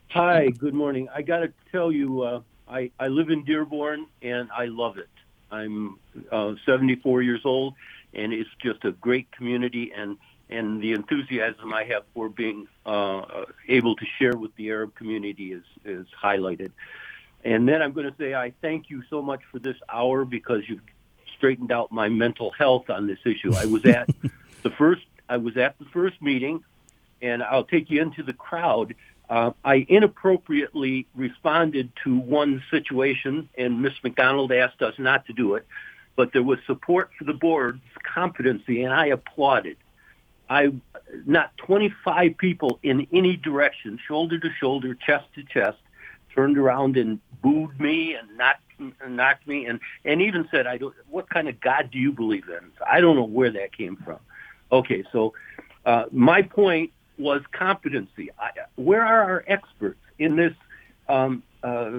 [0.09, 1.09] Hi, good morning.
[1.15, 5.09] I got to tell you, uh, I, I live in Dearborn and I love it.
[5.51, 5.99] I'm
[6.31, 7.75] uh, 74 years old,
[8.15, 9.93] and it's just a great community.
[9.95, 10.17] And
[10.53, 15.53] and the enthusiasm I have for being uh, able to share with the Arab community
[15.53, 16.73] is is highlighted.
[17.45, 20.63] And then I'm going to say I thank you so much for this hour because
[20.69, 20.83] you've
[21.37, 23.53] straightened out my mental health on this issue.
[23.55, 24.09] I was at
[24.63, 26.63] the first I was at the first meeting,
[27.21, 28.95] and I'll take you into the crowd.
[29.31, 35.55] Uh, I inappropriately responded to one situation, and Miss McDonald asked us not to do
[35.55, 35.67] it,
[36.17, 39.79] but there was support for the board's competency, and I applauded.
[40.53, 40.73] I
[41.27, 45.79] not 25 people in any direction, shoulder to shoulder, chest to chest,
[46.35, 48.61] turned around and booed me and knocked
[49.09, 50.95] knocked me and and even said, "I don't.
[51.09, 54.19] What kind of God do you believe in?" I don't know where that came from.
[54.71, 55.33] Okay, so
[55.87, 58.31] uh, my point was competency.
[58.39, 60.55] I, where are our experts in this
[61.09, 61.91] um, uh,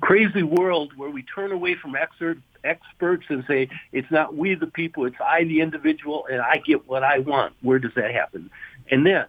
[0.00, 4.66] crazy world where we turn away from experts, experts and say it's not we the
[4.66, 7.54] people, it's I the individual, and I get what I want.
[7.62, 8.50] Where does that happen?
[8.90, 9.26] And then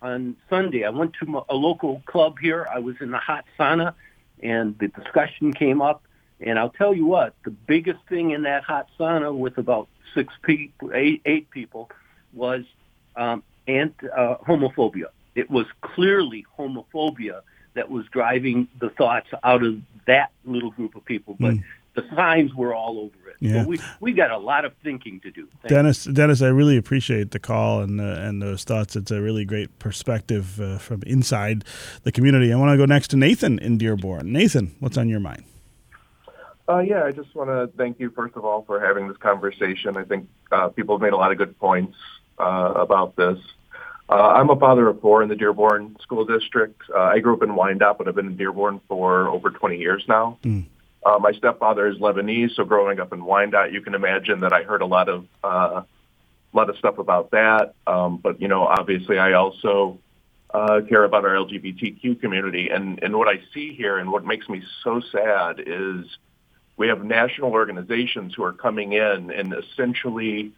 [0.00, 2.66] on Sunday, I went to a local club here.
[2.70, 3.94] I was in the hot sauna,
[4.42, 6.02] and the discussion came up.
[6.40, 10.34] And I'll tell you what, the biggest thing in that hot sauna with about six
[10.42, 11.88] people, eight, eight people,
[12.32, 12.64] was
[13.14, 15.06] um, and uh, homophobia.
[15.36, 17.42] It was clearly homophobia
[17.74, 21.36] that was driving the thoughts out of that little group of people.
[21.38, 21.64] But mm.
[21.94, 23.36] the signs were all over it.
[23.40, 23.62] Yeah.
[23.62, 25.48] So we we got a lot of thinking to do.
[25.62, 26.12] Thank Dennis, you.
[26.12, 28.96] Dennis, I really appreciate the call and uh, and those thoughts.
[28.96, 31.64] It's a really great perspective uh, from inside
[32.04, 32.52] the community.
[32.52, 34.32] I want to go next to Nathan in Dearborn.
[34.32, 35.44] Nathan, what's on your mind?
[36.68, 39.96] Uh, yeah, I just want to thank you first of all for having this conversation.
[39.96, 41.96] I think uh, people have made a lot of good points
[42.38, 43.38] uh, about this.
[44.12, 46.78] Uh, I'm a father of four in the Dearborn School District.
[46.94, 50.04] Uh, I grew up in Wyandotte, but I've been in Dearborn for over 20 years
[50.06, 50.36] now.
[50.42, 50.66] Mm.
[51.02, 54.64] Uh, my stepfather is Lebanese, so growing up in Wyandotte, you can imagine that I
[54.64, 55.82] heard a lot of uh,
[56.52, 57.74] a lot of stuff about that.
[57.86, 59.98] Um, but you know, obviously, I also
[60.52, 64.46] uh, care about our LGBTQ community, and and what I see here, and what makes
[64.46, 66.04] me so sad is
[66.76, 70.52] we have national organizations who are coming in and essentially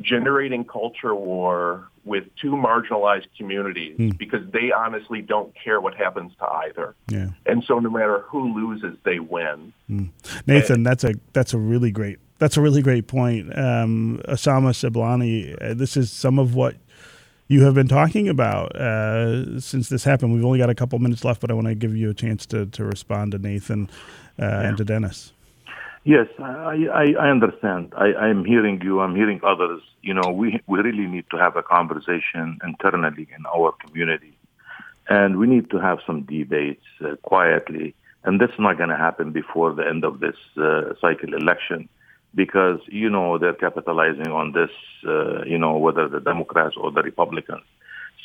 [0.00, 4.16] generating culture war with two marginalized communities mm.
[4.16, 6.94] because they honestly don't care what happens to either.
[7.08, 7.28] Yeah.
[7.46, 9.72] And so no matter who loses, they win.
[9.90, 10.10] Mm.
[10.46, 13.56] Nathan, and, that's a that's a really great that's a really great point.
[13.58, 16.76] Um, Osama Siblani, uh, this is some of what
[17.48, 20.34] you have been talking about uh, since this happened.
[20.34, 22.44] We've only got a couple minutes left, but I want to give you a chance
[22.46, 23.88] to, to respond to Nathan
[24.38, 24.60] uh, yeah.
[24.62, 25.32] and to Dennis.
[26.06, 27.92] Yes, I, I, I understand.
[27.96, 29.00] I, I'm hearing you.
[29.00, 29.82] I'm hearing others.
[30.02, 34.38] You know, we we really need to have a conversation internally in our community,
[35.08, 37.96] and we need to have some debates uh, quietly.
[38.22, 41.88] And that's not going to happen before the end of this uh, cycle election,
[42.36, 44.70] because you know they're capitalizing on this.
[45.04, 47.64] Uh, you know, whether the Democrats or the Republicans.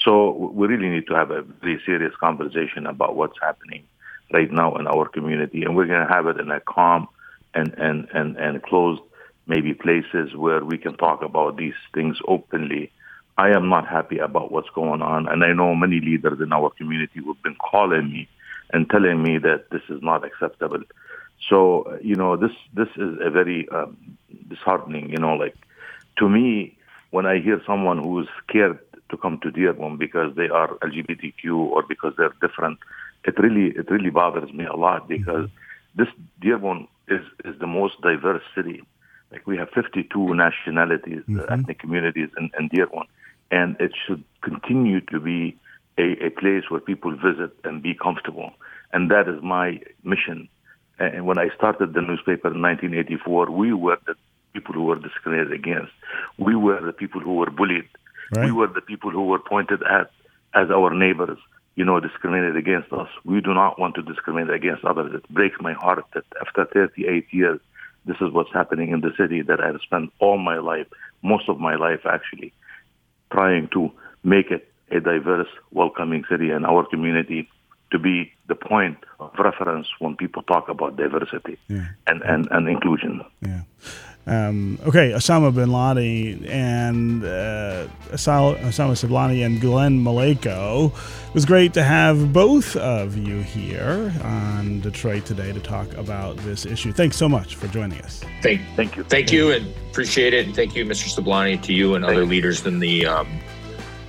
[0.05, 3.85] So we really need to have a very serious conversation about what's happening
[4.31, 7.07] right now in our community, and we're going to have it in a calm
[7.53, 9.01] and, and, and, and closed
[9.47, 12.91] maybe places where we can talk about these things openly.
[13.37, 16.69] I am not happy about what's going on, and I know many leaders in our
[16.69, 18.27] community who've been calling me
[18.71, 20.83] and telling me that this is not acceptable.
[21.49, 23.97] So, you know, this this is a very um,
[24.47, 25.09] disheartening.
[25.09, 25.55] You know, like
[26.19, 26.77] to me,
[27.09, 28.79] when I hear someone who's scared
[29.09, 32.79] to come to Dearborn because they are LGBTQ or because they're different,
[33.25, 35.49] it really it really bothers me a lot because
[35.95, 36.07] this
[36.39, 38.81] Dearborn is, is the most diverse city.
[39.31, 41.53] Like we have 52 nationalities, uh, mm-hmm.
[41.53, 43.07] ethnic communities in, in Dearborn,
[43.49, 45.57] and it should continue to be
[45.97, 48.51] a, a place where people visit and be comfortable.
[48.93, 50.49] And that is my mission.
[50.99, 54.15] And when I started the newspaper in 1984, we were the
[54.53, 55.91] people who were discriminated against.
[56.37, 57.87] We were the people who were bullied.
[58.35, 58.45] Right.
[58.45, 60.11] We were the people who were pointed at
[60.53, 61.39] as our neighbors
[61.75, 63.07] you know, discriminated against us.
[63.23, 65.13] We do not want to discriminate against others.
[65.15, 67.59] It breaks my heart that after 38 years,
[68.05, 70.87] this is what's happening in the city that I've spent all my life,
[71.21, 72.53] most of my life actually,
[73.31, 73.91] trying to
[74.23, 77.49] make it a diverse, welcoming city and our community
[77.91, 81.87] to be the point of reference when people talk about diversity yeah.
[82.07, 83.21] and, and, and inclusion.
[83.41, 83.61] Yeah.
[84.27, 90.91] Um, okay, Osama bin Laden and uh, Osama Siblani and Glenn Maleyko.
[91.27, 96.37] It was great to have both of you here on Detroit today to talk about
[96.37, 96.91] this issue.
[96.91, 98.21] Thanks so much for joining us.
[98.43, 99.03] Thank, thank you.
[99.05, 100.45] Thank you, and appreciate it.
[100.45, 101.09] And thank you, Mr.
[101.09, 102.29] Siblani, to you and thank other you.
[102.29, 103.27] leaders in the um,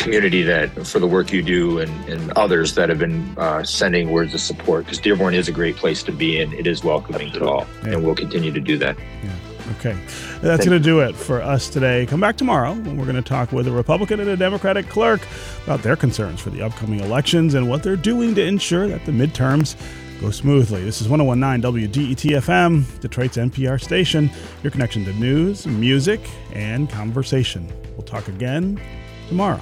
[0.02, 4.10] community that for the work you do and, and others that have been uh, sending
[4.10, 7.28] words of support because Dearborn is a great place to be and it is welcoming
[7.28, 7.40] Absolutely.
[7.40, 7.94] to all, yeah.
[7.94, 8.98] and we'll continue to do that.
[8.98, 9.30] Yeah.
[9.78, 9.98] Okay.
[10.40, 12.06] That's going to do it for us today.
[12.06, 15.20] Come back tomorrow when we're going to talk with a Republican and a Democratic clerk
[15.64, 19.12] about their concerns for the upcoming elections and what they're doing to ensure that the
[19.12, 19.76] midterms
[20.20, 20.84] go smoothly.
[20.84, 24.30] This is 1019 WDET FM, Detroit's NPR station,
[24.62, 26.20] your connection to news, music,
[26.52, 27.70] and conversation.
[27.96, 28.80] We'll talk again
[29.28, 29.60] tomorrow.